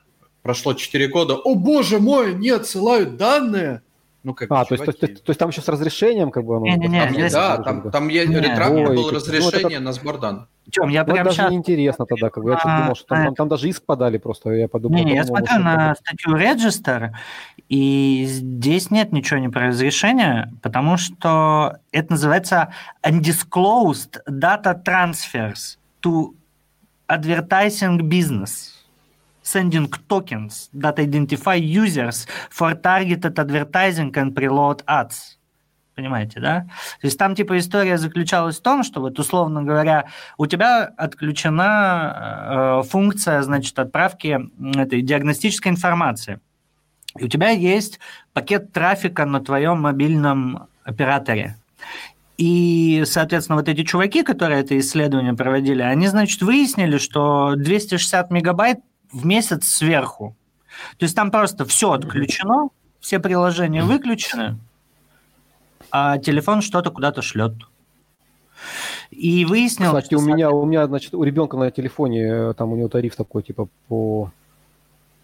[0.49, 3.81] прошло 4 года, о боже мой, не отсылают данные!
[4.23, 6.43] Ну, как бы, А, то есть, то, есть- то есть там еще с разрешением как
[6.43, 6.65] бы оно...
[6.65, 8.25] Не-не-не, Там, здесь- да, там, там Не.
[8.25, 10.47] ретранка Ой, было ну, разрешение это на сбор данных.
[10.71, 11.51] Тем, я Ну, это прям даже сейчас...
[11.51, 12.49] неинтересно тогда, как бы.
[12.51, 13.23] Я что-то А, думал, что там, а.
[13.25, 14.95] там, там даже иск подали просто, я подумал.
[14.97, 17.09] Не, я подумал, смотрю что на это- статью Register,
[17.69, 22.73] и здесь нет ничего не про разрешение, потому что это называется
[23.03, 26.33] undisclosed data transfers to
[27.07, 28.71] advertising business,
[29.51, 35.37] sending tokens that identify users for targeted advertising and preload ads.
[35.95, 36.61] Понимаете, да?
[37.01, 40.05] То есть там типа история заключалась в том, что вот условно говоря,
[40.37, 44.39] у тебя отключена э, функция, значит, отправки
[44.77, 46.39] этой диагностической информации.
[47.17, 47.99] И у тебя есть
[48.31, 51.57] пакет трафика на твоем мобильном операторе.
[52.37, 58.79] И, соответственно, вот эти чуваки, которые это исследование проводили, они, значит, выяснили, что 260 мегабайт
[59.11, 60.35] в месяц сверху.
[60.97, 64.57] То есть там просто все отключено, все приложения выключены,
[65.91, 67.53] а телефон что-то куда-то шлет.
[69.09, 72.75] И выяснилось, Кстати, у меня, у меня, значит, у ребенка на телефоне, э, там у
[72.75, 74.31] него тариф такой, типа, по,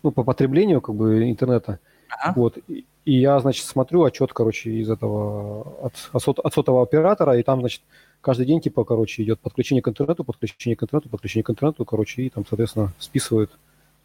[0.01, 1.79] ну, по потреблению, как бы, интернета.
[2.09, 2.33] Ага.
[2.35, 2.57] Вот.
[2.67, 7.43] И и я, значит, смотрю отчет, короче, из этого, от, от, от сотового оператора, и
[7.43, 7.81] там, значит,
[8.19, 12.23] каждый день, типа, короче, идет подключение к интернету, подключение к интернету, подключение к интернету, короче,
[12.23, 13.51] и там, соответственно, списывают.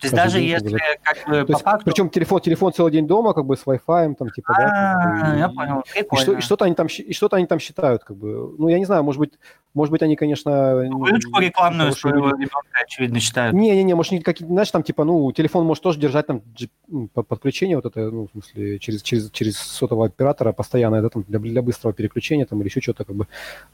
[0.01, 1.85] То есть даже если как бы по факту...
[1.85, 5.23] причем телефон, телефон целый день дома, как бы, с Wi-Fi, там, типа, да.
[5.25, 6.39] А, я понял, И, что, прикольно.
[6.39, 8.55] и что-то они там, и что-то они там считают, как бы.
[8.59, 9.35] Ну, я не знаю, может быть,
[9.73, 10.75] Может быть, они, конечно...
[10.75, 13.55] Выручку рекламную своего ребенка, очевидно, считают.
[13.55, 16.43] Не-не-не, может, не какие знаешь, там, типа, ну, телефон может тоже держать там
[17.15, 21.39] подключение вот это, ну, в смысле, через, через, через сотового оператора постоянно, да, там, для,
[21.39, 23.27] для быстрого переключения, там, или еще что-то, как бы.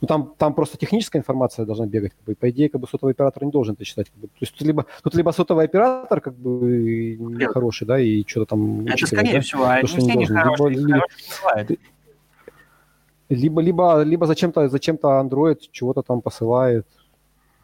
[0.03, 2.86] Ну, там, там просто техническая информация должна бегать, как бы, и, по идее, как бы,
[2.86, 4.26] сотовый оператор не должен это считать, как бы.
[4.28, 8.51] То есть тут либо, тут либо сотовый оператор, как бы, не хороший, да, и что-то
[8.51, 9.40] там Это скорее да?
[9.40, 10.36] всего, они То, что не должен.
[10.36, 11.07] нехорошие, Либо-
[11.42, 11.70] бывают.
[13.29, 16.87] Либо, либо, либо зачем-то, зачем-то Android чего-то там посылает.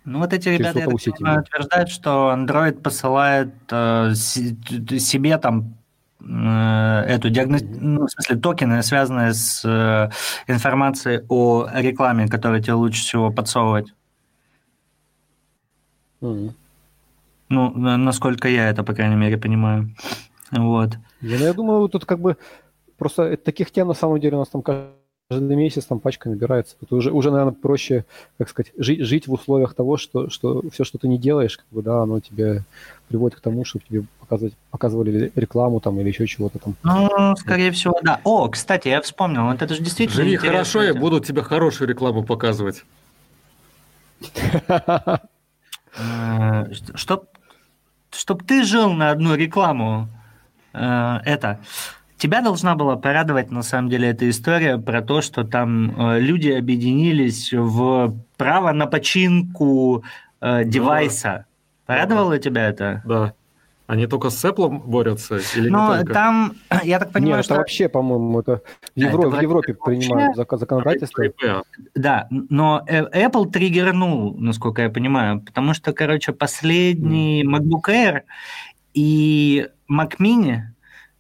[0.05, 5.75] Ну, вот эти ребята, я так понимаю, утверждают, что Android посылает э, себе там
[6.21, 7.63] э, эту диагноз...
[7.63, 10.11] ну, в смысле, токены, связанные с э,
[10.49, 13.95] информацией о рекламе, которую тебе лучше всего подсовывать.
[16.21, 16.55] Мгм.
[17.49, 19.95] Ну, на- насколько я это, по крайней мере, понимаю.
[20.51, 20.97] Вот.
[21.21, 22.37] Я, ну, я думаю, тут как бы
[22.99, 26.77] просто таких тем на самом деле у нас там каждый месяц там пачка набирается.
[26.81, 28.05] Тут уже, уже наверное, проще,
[28.39, 31.67] как сказать, жить, жить в условиях того, что, что все, что ты не делаешь, как
[31.71, 32.65] бы, да, оно тебе
[33.09, 36.75] приводит к тому, чтобы тебе показывать, показывали рекламу там или еще чего-то там.
[36.83, 38.21] Ну, скорее всего, да.
[38.25, 42.25] О, кстати, я вспомнил, вот это же действительно Живи хорошо, я буду тебе хорошую рекламу
[42.25, 42.85] показывать.
[45.95, 46.65] Э,
[46.95, 47.27] Чтоб,
[48.13, 50.09] чтоб ты жил на одну рекламу,
[50.73, 51.61] э, это...
[52.23, 56.51] Тебя должна была порадовать, на самом деле, эта история про то, что там э, люди
[56.51, 60.05] объединились в право на починку
[60.41, 61.47] э, девайса.
[61.85, 63.03] Порадовало тебя это?
[63.05, 63.33] Да.
[63.89, 66.15] Они только с Apple борются или Ну, не только?
[66.15, 66.53] там,
[66.85, 67.55] я так понимаю, Нет, что...
[67.55, 68.61] это вообще, по-моему, это в,
[69.01, 71.25] Да, Евро- это в Европе вообще- принимают зак- законодательство.
[71.27, 71.63] IP.
[71.97, 78.21] Да, но э, Apple триггернул, насколько я понимаю, потому что, короче, последний MacBook Air
[78.95, 80.61] и Mac Mini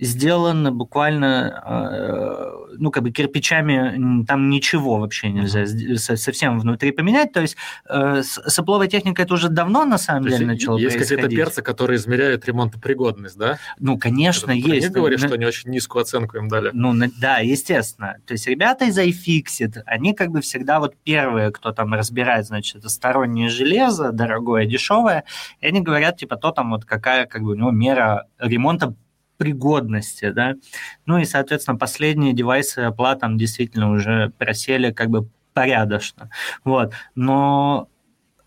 [0.05, 5.65] сделаны буквально, э, ну, как бы кирпичами, там ничего вообще нельзя
[6.17, 7.33] совсем внутри поменять.
[7.33, 7.57] То есть
[7.89, 11.15] э, с с Apple техникой это уже давно, на самом То деле, начало есть какие-то
[11.15, 11.39] происходить.
[11.39, 13.59] перцы, которые измеряют ремонтопригодность, да?
[13.79, 14.91] Ну, конечно, про есть.
[14.91, 16.71] говоришь, На- что они очень низкую оценку им дали.
[16.73, 18.17] Ну, да, естественно.
[18.27, 22.77] То есть ребята из iFixit, они как бы всегда вот первые, кто там разбирает, значит,
[22.77, 25.25] это стороннее железо, дорогое, дешевое,
[25.61, 28.95] и они говорят, типа, то там вот какая как бы у него мера ремонта
[29.43, 30.55] пригодности, да.
[31.05, 36.31] Ну и, соответственно, последние девайсы Apple там действительно уже просели как бы порядочно.
[36.65, 36.93] Вот.
[37.17, 37.89] Но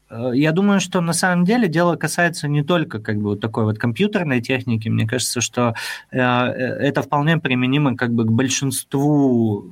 [0.09, 3.65] э, я думаю, что на самом деле дело касается не только как бы вот такой
[3.65, 4.87] вот компьютерной техники.
[4.87, 5.75] Мне кажется, что
[6.11, 9.69] э, э, это вполне применимо как бы к большинству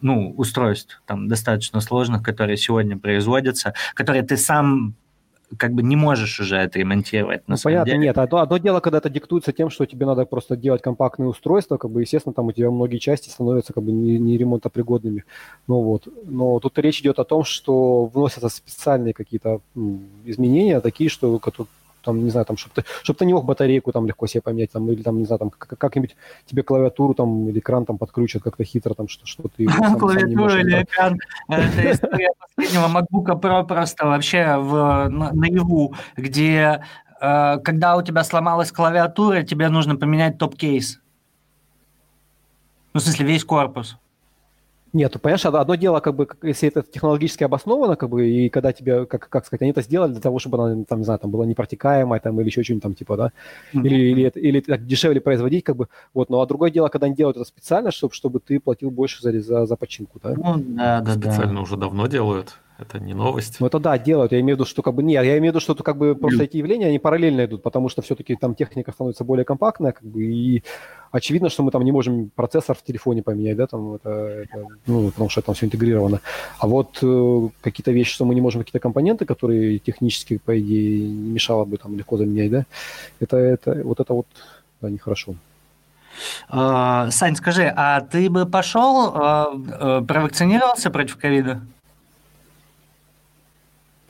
[0.00, 4.96] ну, устройств там достаточно сложных, которые сегодня производятся, которые ты сам
[5.58, 7.46] как бы не можешь уже отремонтировать.
[7.48, 7.98] На Ну, понятно, деле.
[7.98, 8.18] нет.
[8.18, 11.90] Одно, одно дело, когда это диктуется тем, что тебе надо просто делать компактные устройства, как
[11.90, 15.24] бы, естественно, там у тебя многие части становятся как бы не, не ремонтопригодными.
[15.66, 16.08] Ну вот.
[16.24, 19.60] Но тут речь идет о том, что вносятся специальные какие-то
[20.24, 21.38] изменения, такие, что
[22.04, 24.72] там, не знаю, там, чтобы ты, чтоб ты не мог батарейку там легко себе поменять,
[24.72, 28.42] там, или там, не знаю, там, как- как-нибудь тебе клавиатуру там или экран там подключат
[28.42, 31.18] как-то хитро, там, что, что ты сам- Клавиатура или экран.
[31.48, 36.84] Это история последнего MacBook Pro просто вообще в, на- наяву, где
[37.20, 41.00] э, когда у тебя сломалась клавиатура, тебе нужно поменять топ-кейс.
[42.92, 43.96] Ну, в смысле, весь корпус.
[44.94, 48.72] Нет, ну, понимаешь, одно дело, как бы, если это технологически обосновано, как бы, и когда
[48.72, 51.32] тебе, как, как сказать, они это сделали для того, чтобы она, там, не знаю, там,
[51.32, 53.32] была непротекаемая, там, или еще что-нибудь там, типа, да,
[53.72, 57.06] или, или, это- или так дешевле производить, как бы, вот, ну, а другое дело, когда
[57.06, 60.34] они делают это специально, чтобы, чтобы ты платил больше за, за, за починку, да.
[60.36, 61.30] Ну, да, да, да.
[61.32, 62.56] Специально уже давно делают.
[62.76, 63.60] Это не новость.
[63.60, 64.32] Ну, это да, делают.
[64.32, 65.96] Я имею в виду, что как бы нет, я имею в виду, что это как
[65.96, 69.92] бы просто эти явления, они параллельно идут, потому что все-таки там техника становится более компактная,
[69.92, 70.64] как бы, и
[71.12, 75.10] очевидно, что мы там не можем процессор в телефоне поменять, да, там это, это, ну,
[75.10, 76.20] потому что там все интегрировано.
[76.58, 81.08] А вот э, какие-то вещи, что мы не можем, какие-то компоненты, которые технически, по идее,
[81.08, 82.66] не мешало бы там легко заменять, да,
[83.20, 84.26] это, это вот это вот
[84.80, 85.36] да, нехорошо.
[86.50, 89.44] Э, Сань, скажи, а ты бы пошел, э,
[89.80, 91.60] э, провакцинировался против ковида?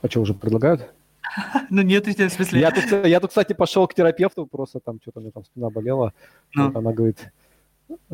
[0.05, 0.87] А что, уже предлагают?
[1.71, 2.59] Ну, нет, в смысле...
[2.59, 5.71] Я тут, я тут, кстати, пошел к терапевту, просто там что-то у меня там спина
[5.71, 6.13] болела.
[6.53, 6.71] Ну.
[6.75, 7.31] Она говорит,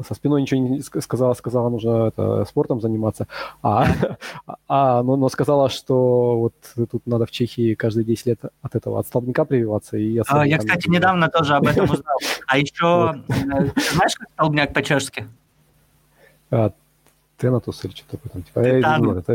[0.01, 3.27] со спиной ничего не ск- сказала, сказала, нужно это, спортом заниматься.
[3.61, 3.85] А,
[4.69, 6.53] а но, но сказала, что вот
[6.89, 9.97] тут надо в Чехии каждые 10 лет от этого, от столбняка прививаться.
[9.97, 12.17] И А, Я, столбняка кстати, не недавно тоже об этом узнал.
[12.47, 15.27] А еще, э, знаешь, как столбняк по-чешски?
[16.49, 16.71] А,
[17.37, 18.43] Тенатус или что-то такое там.
[18.43, 19.25] Типа, Титанус.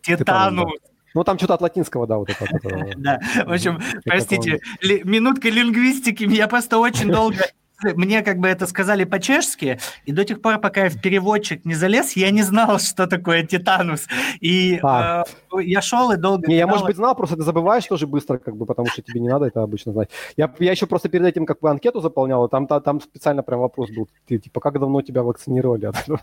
[0.00, 0.72] Титанус.
[1.14, 2.44] Ну, там что-то от латинского, да, вот это.
[2.52, 2.92] это.
[2.96, 4.60] Да, в общем, простите,
[5.04, 6.24] минутка лингвистики.
[6.24, 7.38] Я просто очень долго
[7.94, 11.74] мне как бы это сказали по-чешски, и до тех пор, пока я в переводчик не
[11.74, 14.06] залез, я не знал, что такое титанус.
[14.40, 15.24] И А.
[15.56, 16.46] э, я шел и долго...
[16.48, 19.20] Не, я, может быть, знал, просто ты забываешь тоже быстро, как бы, потому что тебе
[19.20, 20.10] не надо это обычно знать.
[20.36, 23.42] Я, я еще просто перед этим как бы анкету заполнял, и там, та- там специально
[23.42, 24.08] прям вопрос был.
[24.26, 25.86] Ты, типа, как давно тебя вакцинировали?
[25.86, 26.20] от этого?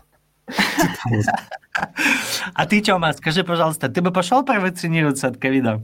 [2.54, 5.82] А ты, Тёма, скажи, пожалуйста, ты бы пошел провакцинироваться от ковида?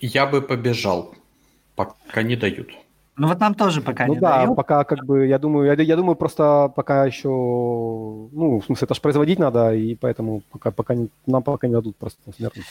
[0.00, 1.14] Я бы побежал,
[1.74, 2.85] пока не дают.
[3.18, 4.56] Ну вот нам тоже пока Ну не да, дают.
[4.56, 8.94] пока как бы, я думаю, я, я думаю, просто пока еще, ну, в смысле, это
[8.94, 12.62] же производить надо, и поэтому пока, пока не, нам пока не дадут просто смертно.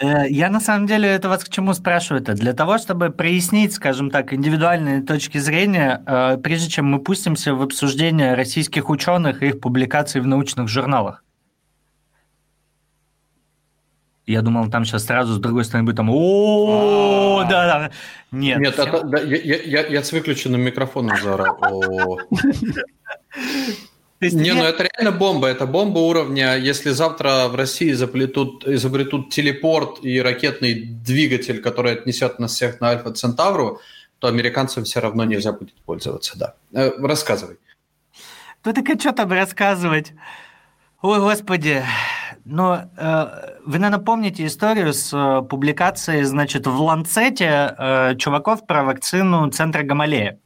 [0.00, 2.34] Э, Я на самом деле это вас к чему спрашиваю-то?
[2.34, 7.62] Для того, чтобы прояснить, скажем так, индивидуальные точки зрения, э, прежде чем мы пустимся в
[7.62, 11.21] обсуждение российских ученых и их публикаций в научных журналах.
[14.26, 17.90] Я думал, там сейчас сразу с другой стороны будет там о да, да.
[18.30, 18.60] Нет.
[18.60, 22.20] Нет, это- да, я, я- я- с выключенным микрофоном заорал.
[24.20, 25.48] Не, нет- ну это реально бомба.
[25.48, 32.38] Это бомба уровня, если завтра в России заплетут, изобретут телепорт и ракетный двигатель, который отнесет
[32.38, 33.80] нас всех на Альфа Центавру,
[34.20, 36.54] то американцам все равно нельзя будет пользоваться, да.
[36.72, 37.56] Э, рассказывай.
[38.64, 40.12] Ну так а что там рассказывать?
[41.02, 41.82] Ой, господи.
[42.44, 43.26] Но э,
[43.64, 49.82] вы, наверное, помните историю с э, публикацией, значит, в Ланцете э, чуваков про вакцину центра
[49.82, 50.38] Гамалея.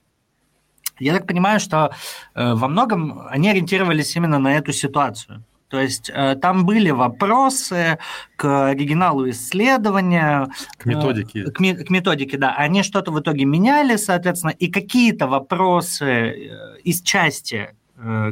[0.98, 1.92] Я так понимаю, что
[2.34, 5.44] э, во многом они ориентировались именно на эту ситуацию.
[5.68, 7.98] То есть э, там были вопросы
[8.36, 11.40] к оригиналу исследования, К методике.
[11.40, 12.54] Э, К, ме- к методике, да.
[12.54, 17.74] Они что-то в итоге меняли, соответственно, и какие-то вопросы э, из части,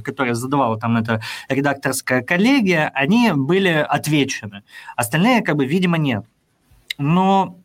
[0.04, 4.62] которые задавала там эта редакторская коллегия, они были отвечены.
[4.96, 6.24] Остальные, как бы, видимо, нет.
[6.98, 7.58] Но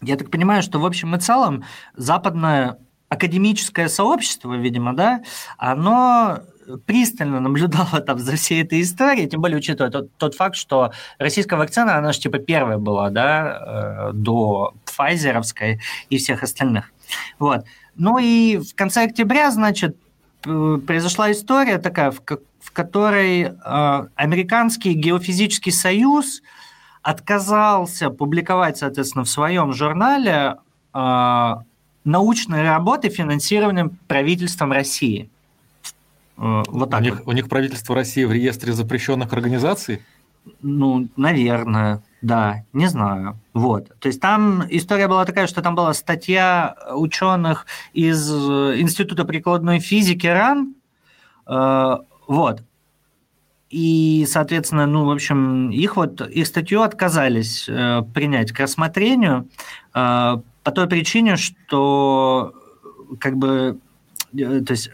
[0.00, 1.64] я так понимаю, что в общем и целом
[1.94, 2.78] западное
[3.08, 5.22] академическое сообщество, видимо, да,
[5.58, 6.40] оно
[6.84, 11.56] пристально наблюдало там за всей этой историей, тем более учитывая тот, тот факт, что российская
[11.56, 15.80] вакцина, она же типа первая была, да, э, до Пфайзеровской
[16.10, 16.92] и всех остальных.
[17.38, 17.64] Вот.
[17.94, 19.96] Ну и в конце октября, значит,
[20.86, 22.20] произошла история такая, в,
[22.60, 26.42] в которой э, американский геофизический союз
[27.02, 30.56] отказался публиковать, соответственно, в своем журнале
[30.94, 31.54] э,
[32.04, 35.28] научные работы, финансированные правительством России.
[36.36, 37.04] Э, Вот У так вот.
[37.04, 40.02] них, у них правительство России в реестре запрещенных организаций?
[40.62, 43.38] Ну, наверное, да, не знаю.
[43.54, 43.96] Вот.
[44.00, 49.78] То есть там история была такая, что там была статья ученых из э, Института прикладной
[49.78, 50.74] физики РАН.
[51.46, 52.62] Э, Вот.
[53.70, 59.48] И, соответственно, ну, в общем, их вот, их статью отказались э, принять к рассмотрению
[59.92, 62.52] по той причине, что
[63.20, 63.78] как бы,
[64.32, 64.90] то есть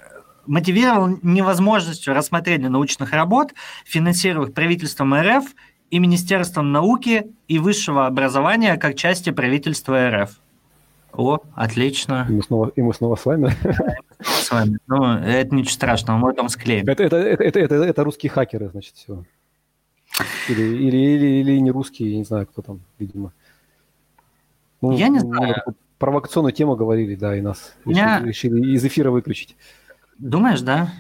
[0.47, 3.55] мотивировал невозможностью рассмотрения научных работ,
[3.87, 5.45] финансируемых правительством РФ
[5.93, 10.40] и Министерством науки и высшего образования как части правительства РФ.
[11.12, 12.26] О, отлично.
[12.30, 13.53] И мы снова, и мы снова с вами.
[14.22, 14.78] С вами.
[14.86, 16.88] Ну, это ничего страшного, мы потом склеим.
[16.88, 19.22] Это, это, это, это, это, русские хакеры, значит, все.
[20.49, 23.34] Или, или, или, или не русские, я не знаю, кто там, видимо.
[24.80, 25.57] Ну, Я не знаю.
[25.99, 29.57] Провокационную тему говорили, да, и нас Меня- решили из эфира выключить.
[30.18, 30.90] Думаешь, да?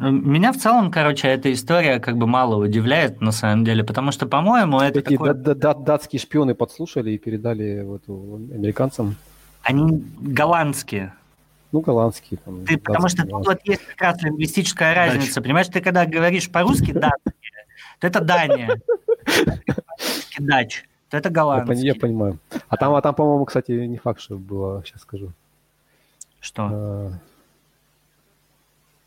[0.00, 4.26] Меня в целом, короче, эта история как бы мало удивляет на самом деле, потому что,
[4.26, 5.02] по-моему, это
[5.34, 9.16] да- да- датские шпионы подслушали и передали в эту американцам.
[9.62, 11.12] Они голландские.
[11.72, 12.40] Ну, голландские.
[12.44, 15.42] Там, Ты, потому что датские, тут вот есть как раз лингвистическая разница.
[15.42, 17.66] Понимаешь, ты когда говоришь по-русски датские,
[17.98, 18.80] то это Дания.
[19.26, 21.86] По-русски Дач, то это голландский.
[21.86, 22.38] я понимаю.
[22.68, 25.30] А там, а там, по-моему, кстати, не факт, что было, сейчас скажу.
[26.40, 27.12] Что?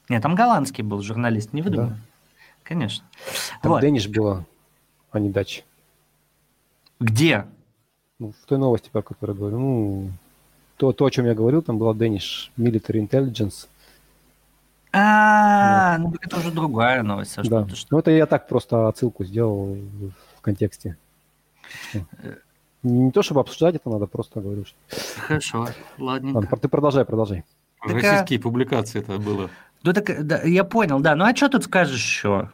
[0.10, 1.70] Нет, там голландский был журналист, не Да.
[1.70, 1.95] выдумай.
[2.64, 3.06] Конечно.
[3.62, 3.82] Там Вот.
[3.82, 4.45] Дэниш было,
[5.12, 5.64] а не Дач.
[6.99, 7.45] Где?
[8.20, 9.60] Ну, в той новости, про которую говорю.
[9.60, 10.12] Ну,
[10.78, 13.68] то, то, о чем я говорил, там была Danish Military Intelligence.
[14.95, 17.36] А, ну это уже другая новость.
[17.49, 17.62] Да.
[17.62, 17.68] ну?
[17.89, 19.76] Ну, это я так просто отсылку сделал
[20.38, 20.97] в контексте.
[22.84, 24.66] Не то, чтобы обсуждать это надо, просто говорю.
[25.18, 26.38] Хорошо, ладненько.
[26.39, 27.43] Ладно, ты продолжай, продолжай.
[27.82, 29.49] Российские публикации это было.
[29.84, 31.15] Ну так, да, я понял, да.
[31.15, 32.49] Ну а что тут скажешь еще?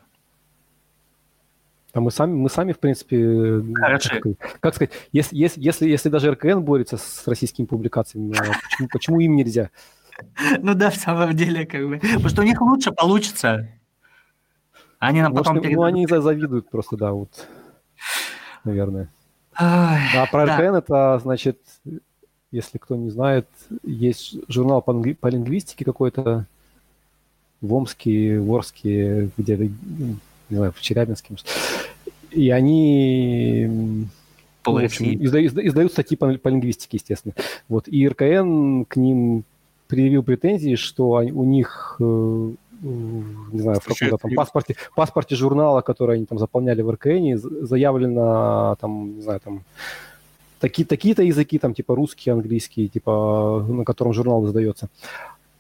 [1.94, 4.10] А мы сами, мы сами, в принципе, Хорошо.
[4.10, 8.44] как, сказать- как сказать, если, если, если, если даже РКН борется с российскими публикациями, а
[8.62, 9.70] почему, почему им нельзя?
[10.60, 11.98] Ну да, в самом деле, как бы.
[12.00, 13.70] Потому что у них лучше получится.
[15.00, 15.86] Они нам Может, потом ну, передадут.
[15.86, 17.48] они за- завидуют просто, да, вот,
[18.66, 19.10] наверное.
[19.56, 20.58] Ай, А про да.
[20.58, 21.58] РКН это, значит,
[22.52, 23.48] Если кто не знает,
[23.84, 26.46] есть журнал по, англи- по лингвистике какой-то
[27.62, 31.28] в Омске, в Орске, где-то, м, не знаю, в Челябинске.
[31.32, 31.46] может.
[32.32, 35.18] И они ну, в общем, России.
[35.26, 37.34] изда- изда- издают статьи по, по лингвистике, естественно.
[37.68, 37.88] Вот.
[37.88, 39.44] И РКН к ним
[39.88, 42.52] предъявил претензии, что они- у них, э,
[42.82, 47.36] не знаю, в каком-то там паспорте, паспорте журнала, который они там заполняли в РКН,
[47.66, 49.64] заявлено там, не знаю, там
[50.60, 54.88] такие, такие-то языки, там типа русский, английский, типа на котором журнал издается.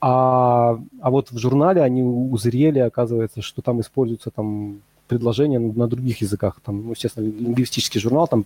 [0.01, 6.21] А, а вот в журнале они узрели, оказывается, что там используются там предложения на других
[6.21, 6.61] языках.
[6.63, 8.45] Там, ну, естественно, лингвистический журнал, там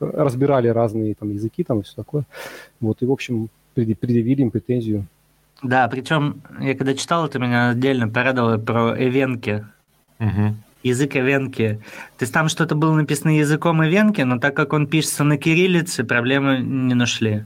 [0.00, 2.24] разбирали разные там языки там и все такое.
[2.80, 5.06] Вот, и, в общем, предъявили им претензию.
[5.62, 9.66] Да, причем я когда читал, это меня отдельно порадовало про эвенки.
[10.18, 10.56] Мгм.
[10.82, 11.80] Язык эвенки.
[12.18, 16.04] То есть там что-то было написано языком эвенки, но так как он пишется на кириллице,
[16.04, 17.44] проблемы не нашли.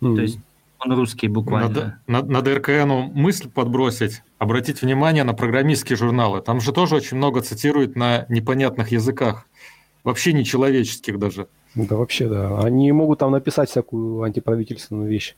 [0.00, 0.16] М.
[0.16, 0.38] То есть
[0.80, 1.68] он русский буквально.
[1.68, 6.40] Надо, на- надо РКНу мысль подбросить, обратить внимание на программистские журналы.
[6.40, 9.46] Там же тоже очень много цитируют на непонятных языках.
[10.04, 11.48] Вообще нечеловеческих даже.
[11.74, 12.60] Да, вообще, да.
[12.60, 15.34] Они могут там написать всякую антиправительственную вещь.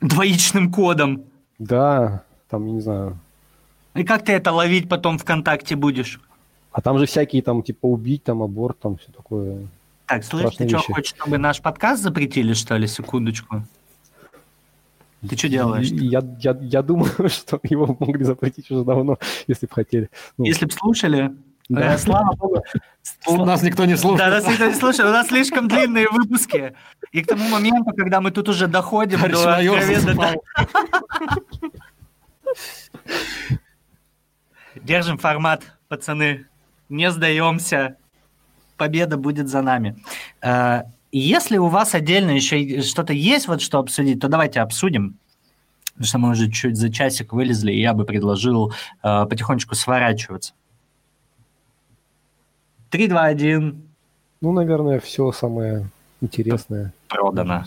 [0.00, 1.24] Двоичным кодом.
[1.58, 3.18] Да, там, я не знаю.
[3.94, 6.20] И как ты это ловить потом ВКонтакте будешь?
[6.72, 9.68] А там же всякие там, типа, убить, там, аборт, там, все такое.
[10.06, 10.92] Так, слышь, ты Страшные что, вещи.
[10.92, 12.86] хочешь, чтобы наш подкаст запретили, что ли?
[12.88, 13.62] Секундочку.
[15.28, 15.88] Ты что делаешь?
[15.88, 20.10] Я, я, я думаю, что его могли запретить уже давно, если бы хотели.
[20.36, 21.32] Ну, Если бы слушали,
[21.68, 21.94] Да.
[21.94, 22.62] э, слава богу.
[23.44, 24.30] Нас никто не слушает.
[24.30, 26.74] Да, нас никто не слушает, у нас слишком длинные выпуски.
[27.12, 30.34] И к тому моменту, когда мы тут уже доходим Товарищ до откровенно-.
[34.76, 36.46] Держим формат, пацаны.
[36.88, 37.96] Не сдаемся.
[38.76, 39.96] Победа будет за нами.
[41.16, 45.16] Если у вас отдельно еще что-то есть, вот что обсудить, то давайте обсудим.
[45.92, 50.54] Потому что мы уже чуть за часик вылезли, и я бы предложил э, потихонечку сворачиваться.
[52.90, 53.82] 3, 2, 1.
[54.40, 55.88] ну, наверное, все самое
[56.20, 56.92] интересное.
[57.06, 57.64] Продано.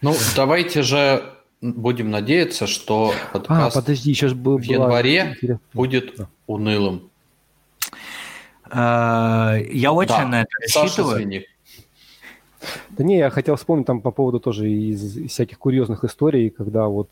[0.00, 1.22] Ну, давайте же
[1.60, 7.10] будем надеяться, что А, подкаст подожди, еще же был в январе интерес- будет унылым.
[8.70, 10.24] Э, Я очень Да.
[10.26, 11.18] на это Саша, рассчитываю.
[11.18, 11.44] извини.
[12.90, 16.86] Да не, я хотел вспомнить там по поводу тоже из, из всяких курьезных историй, когда
[16.86, 17.10] вот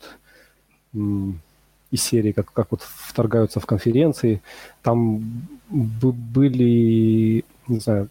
[1.91, 4.41] из серии, как, как вот вторгаются в конференции,
[4.81, 5.21] там
[5.69, 8.09] были, не знаю,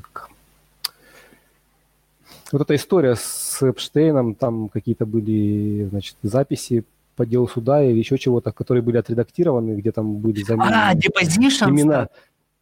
[0.00, 0.30] как-
[2.52, 6.84] вот эта история с Эпштейном, там какие-то были, значит, записи
[7.14, 10.94] по делу суда или еще чего-то, которые были отредактированы, где там были заменены А,
[11.70, 12.08] имена.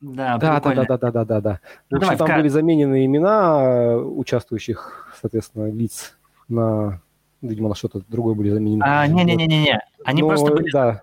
[0.01, 0.84] Да, Да, да, прикольно.
[0.86, 1.61] да, да, да, да, да.
[1.90, 2.40] Ну, В давай, там вкратце.
[2.42, 6.16] были заменены имена э, участвующих, соответственно, лиц
[6.49, 7.01] на,
[7.42, 8.82] видимо, на что-то другое были заменены.
[8.86, 9.80] А, не-не-не-не-не.
[10.05, 11.03] Они Ну, просто были, да.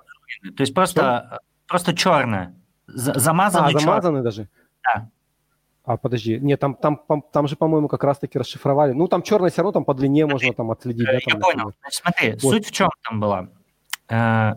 [0.55, 2.55] то есть просто, просто черное.
[2.87, 4.47] За- Замазанный А, замазаны даже?
[4.83, 5.09] Да.
[5.83, 6.99] А, подожди, нет, там, там,
[7.33, 8.93] там, же, по-моему, как раз-таки расшифровали.
[8.93, 11.05] Ну, там черное все равно, там по длине можно там отследить.
[11.05, 11.73] да, Я там, понял.
[11.81, 12.41] Значит, смотри, Вот.
[12.41, 13.49] суть в чем там была.
[14.09, 14.53] Э,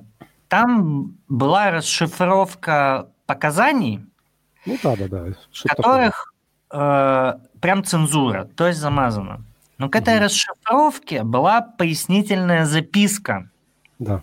[0.49, 4.07] Там была расшифровка показаний,
[4.67, 5.25] Ну, да, да, да.
[5.25, 6.33] в что-то которых
[6.71, 9.43] э, прям цензура, то есть замазано.
[9.79, 10.25] Но к этой Мгм.
[10.25, 13.49] расшифровке была пояснительная записка.
[13.99, 14.23] Да.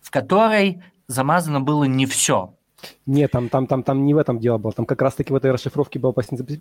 [0.00, 2.54] в которой замазано было не все.
[3.06, 4.72] Нет, там, там, там, там не в этом дело было.
[4.72, 6.12] Там как раз-таки в этой расшифровке была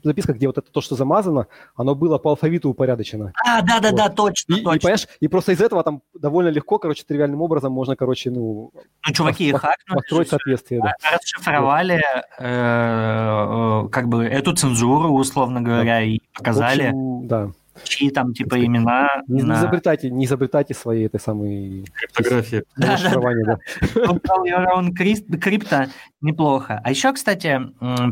[0.03, 3.33] записка, где вот это то, что замазано, оно было по алфавиту упорядочено.
[3.45, 4.79] А, да-да-да, точно, И, и, точно.
[4.79, 8.71] понимаешь, и просто из этого там довольно легко, короче, тривиальным образом можно, короче, ну,
[9.05, 9.97] Ну, чуваки, пос- хакнули.
[9.99, 10.93] построить соответствие, да.
[11.13, 12.01] расшифровали
[12.39, 17.51] э, э, как бы эту цензуру, условно говоря, и показали, да.
[17.83, 19.09] Чьи там типа имена.
[19.27, 22.63] Не, не на- изобретайте, не изобретайте свои этой самой Криптография.
[22.77, 23.11] Да, да,
[23.45, 23.59] да.
[23.95, 25.87] Call your own crypt- крипто
[26.21, 26.81] неплохо.
[26.83, 27.59] А еще, кстати,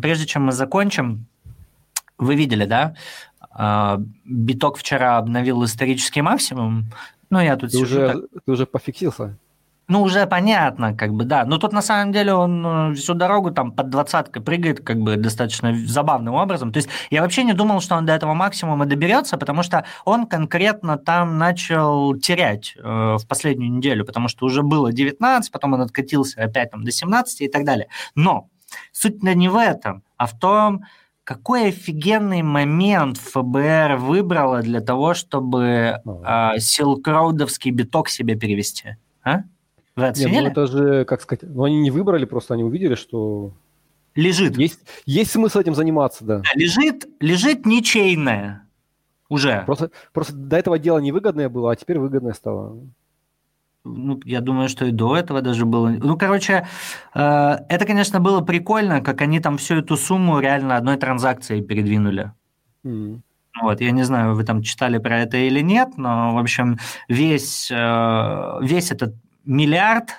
[0.01, 1.25] прежде чем мы закончим,
[2.17, 2.95] вы видели, да?
[3.57, 6.85] а, Биток вчера обновил исторический максимум.
[7.29, 9.37] Ну, я тут Ты сижу уже, так ты уже пофиксился?
[9.87, 11.45] Ну, уже понятно, как бы, да.
[11.45, 15.15] Но тут на самом деле он э, всю дорогу там под двадцаткой прыгает, как бы
[15.15, 16.71] достаточно забавным образом.
[16.71, 20.25] То есть я вообще не думал, что он до этого максимума доберется, потому что он
[20.25, 25.81] конкретно там начал терять э, в последнюю неделю, потому что уже было 19, потом он
[25.81, 27.87] откатился опять там до 17 и так далее.
[28.15, 28.49] Но
[28.91, 30.83] суть не в этом, а в том,
[31.23, 36.55] какой офигенный момент ФБР выбрало для того, чтобы А.
[36.55, 38.95] э, силкроудовский биток себе перевести.
[39.23, 39.41] А?
[39.95, 40.41] Вы Нет, оценили?
[40.41, 43.53] ну это же, как сказать, ну они не выбрали, просто они увидели, что
[44.13, 44.57] Лежит.
[44.57, 46.37] есть, есть смысл этим заниматься, да.
[46.39, 48.67] Да, Лежит, лежит ничейная.
[49.29, 49.63] Уже.
[49.65, 52.77] Просто, просто до этого дело невыгодное было, а теперь выгодное стало.
[53.83, 55.89] Ну, я думаю, что и до этого даже было.
[55.89, 56.67] Ну, короче,
[57.13, 57.19] э,
[57.69, 62.31] это, конечно, было прикольно, как они там всю эту сумму реально одной транзакцией передвинули.
[62.83, 63.23] М.
[63.61, 66.77] Вот, я не знаю, вы там читали про это или нет, но, в общем,
[67.07, 69.15] весь, э, весь этот
[69.45, 70.09] миллиард,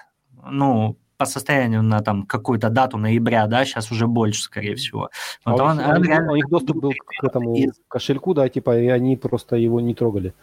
[0.51, 5.09] ну, по состоянию на там какую-то дату ноября, да, сейчас уже больше, скорее всего.
[5.44, 8.35] А Вот у, он- он них- реально у них доступ был к этому из- кошельку,
[8.35, 10.35] да, типа, и они просто его не трогали.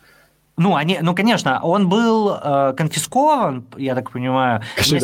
[0.58, 5.04] Ну, они, ну, конечно, он был э, конфискован, я так понимаю, Кошелек.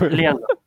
[0.00, 0.40] железом.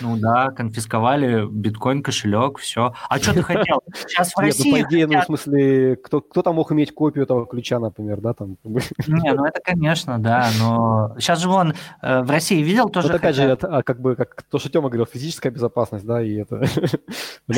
[0.00, 2.94] Ну да, конфисковали биткоин, кошелек, все.
[3.08, 3.82] А что ты хотел?
[3.94, 6.94] Сейчас в Нет, ну, России по идее, ну, в хотят- смысле, кто, кто-то мог иметь
[6.94, 8.56] копию этого ключа, например, да, там.
[8.64, 13.08] Не, ну это, конечно, да, но сейчас же вон э, в России видел тоже.
[13.08, 16.22] Вот опять же, хотят- а, как бы, как то, что Тёма говорил, физическая безопасность, да,
[16.22, 16.62] и это...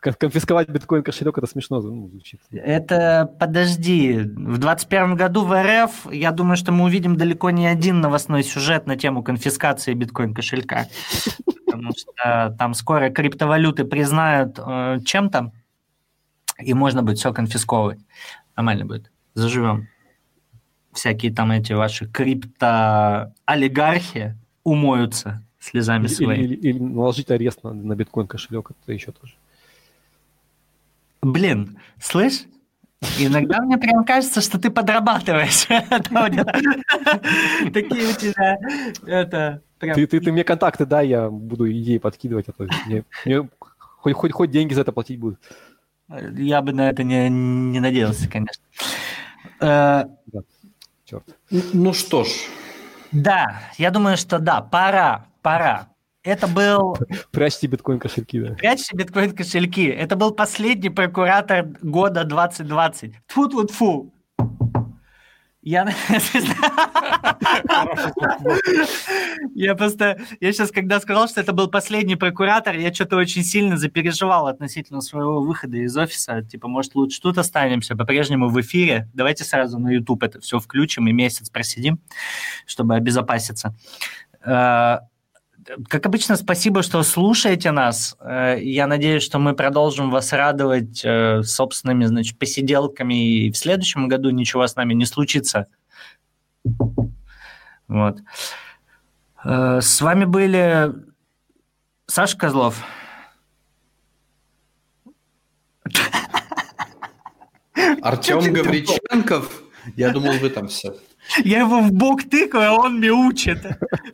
[0.00, 2.40] Конфисковать биткоин кошелек, это смешно ну, звучит.
[2.52, 8.00] Это, подожди, в 2021 году в РФ, я думаю, что мы увидим далеко не один
[8.00, 10.86] новостной сюжет на тему конфискации биткоин-кошелька.
[11.66, 15.52] Потому что там скоро криптовалюты признают э, чем-то,
[16.60, 17.98] и можно будет все конфисковывать.
[18.56, 19.10] Нормально будет.
[19.34, 19.88] Заживем.
[20.92, 26.44] Всякие там эти ваши крипто-олигархи умоются слезами Или, своими.
[26.44, 29.34] или- или наложить арест на, на биткоин кошелек, это еще тоже.
[31.26, 32.44] Блин, слышь?
[33.18, 35.66] Иногда мне прям кажется, что ты подрабатываешь.
[37.72, 38.56] Такие у тебя...
[39.04, 39.60] Это...
[39.78, 44.14] Ты, ты, ты мне контакты дай, я буду идеи подкидывать, а то мне, мне хоть,
[44.14, 45.40] хоть, хоть деньги за это платить будут.
[46.08, 48.62] Я бы на это не, не надеялся, конечно.
[49.60, 50.04] Э,
[51.04, 51.24] Черт.
[51.50, 52.28] Ну что ж,
[53.10, 55.88] Да, я думаю, что да, пора, пора.
[56.26, 56.98] Это был...
[57.30, 58.54] Прячьте биткоин кошельки, да.
[58.54, 59.86] Прячьте биткоин-кошельки.
[59.86, 63.14] Это был последний прокуратор года 2020.
[63.28, 64.12] Тьфу тьфу фу
[65.66, 65.88] Я...
[69.54, 70.18] Я просто...
[70.40, 75.00] Я сейчас, когда сказал, что это был последний прокуратор, я что-то очень сильно запереживал относительно
[75.00, 76.42] своего выхода из офиса.
[76.42, 79.08] Типа, может, лучше тут останемся, по-прежнему в эфире.
[79.14, 82.00] Давайте сразу на YouTube это все включим и месяц просидим,
[82.64, 83.76] чтобы обезопаситься.
[85.88, 88.16] Как обычно, спасибо, что слушаете нас.
[88.20, 94.08] Э, Я надеюсь, что мы продолжим вас радовать э, собственными, значит, посиделками, и в следующем
[94.08, 95.66] году ничего с нами не случится.
[97.88, 98.18] Вот.
[99.44, 100.92] Э, С вами были
[102.06, 102.84] Саша Козлов.
[108.02, 109.62] Артем Гавриченков,
[109.96, 110.96] я думал, вы там все.
[111.44, 113.62] Я его в бок тыкаю, а он мне учит.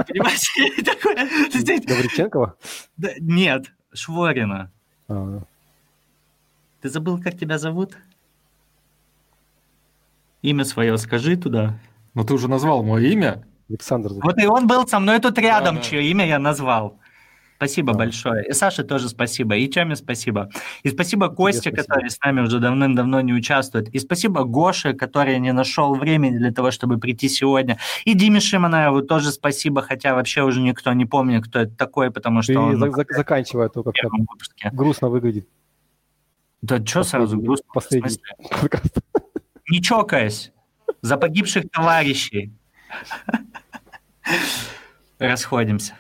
[0.08, 0.82] Понимаете?
[0.84, 2.56] Такое- Здесь- Гавриченкова?
[2.96, 4.70] Да, Нет, Шворина.
[5.08, 5.40] А,
[6.80, 7.96] Ты забыл, как тебя зовут?
[10.42, 11.78] Имя свое скажи туда.
[12.14, 13.44] Ну ты уже назвал мое имя.
[13.68, 14.10] Александр.
[14.22, 15.88] Вот и он был со мной тут рядом, Да, да.
[15.88, 16.98] чье имя я назвал.
[17.62, 17.98] Спасибо Да.
[18.00, 18.44] большое.
[18.48, 19.54] И Саше тоже спасибо.
[19.54, 20.50] И Тёме спасибо.
[20.82, 21.76] И спасибо Косте, спасибо.
[21.82, 23.88] который с нами уже давным-давно не участвует.
[23.94, 27.78] И спасибо Гоше, который не нашел времени для того, чтобы прийти сегодня.
[28.04, 32.42] И Диме Шиманаеву тоже спасибо, хотя вообще уже никто не помнит, кто это такой, потому
[32.42, 34.70] что он за- в за- заканчивай, а то выпуске.
[34.72, 35.46] грустно выглядит.
[36.62, 37.66] Да что сразу грустно?
[37.72, 38.18] Последний
[38.60, 38.98] подкаст.
[39.70, 40.50] Не чокаясь.
[41.00, 42.52] За погибших товарищей.
[45.20, 45.94] Расходимся.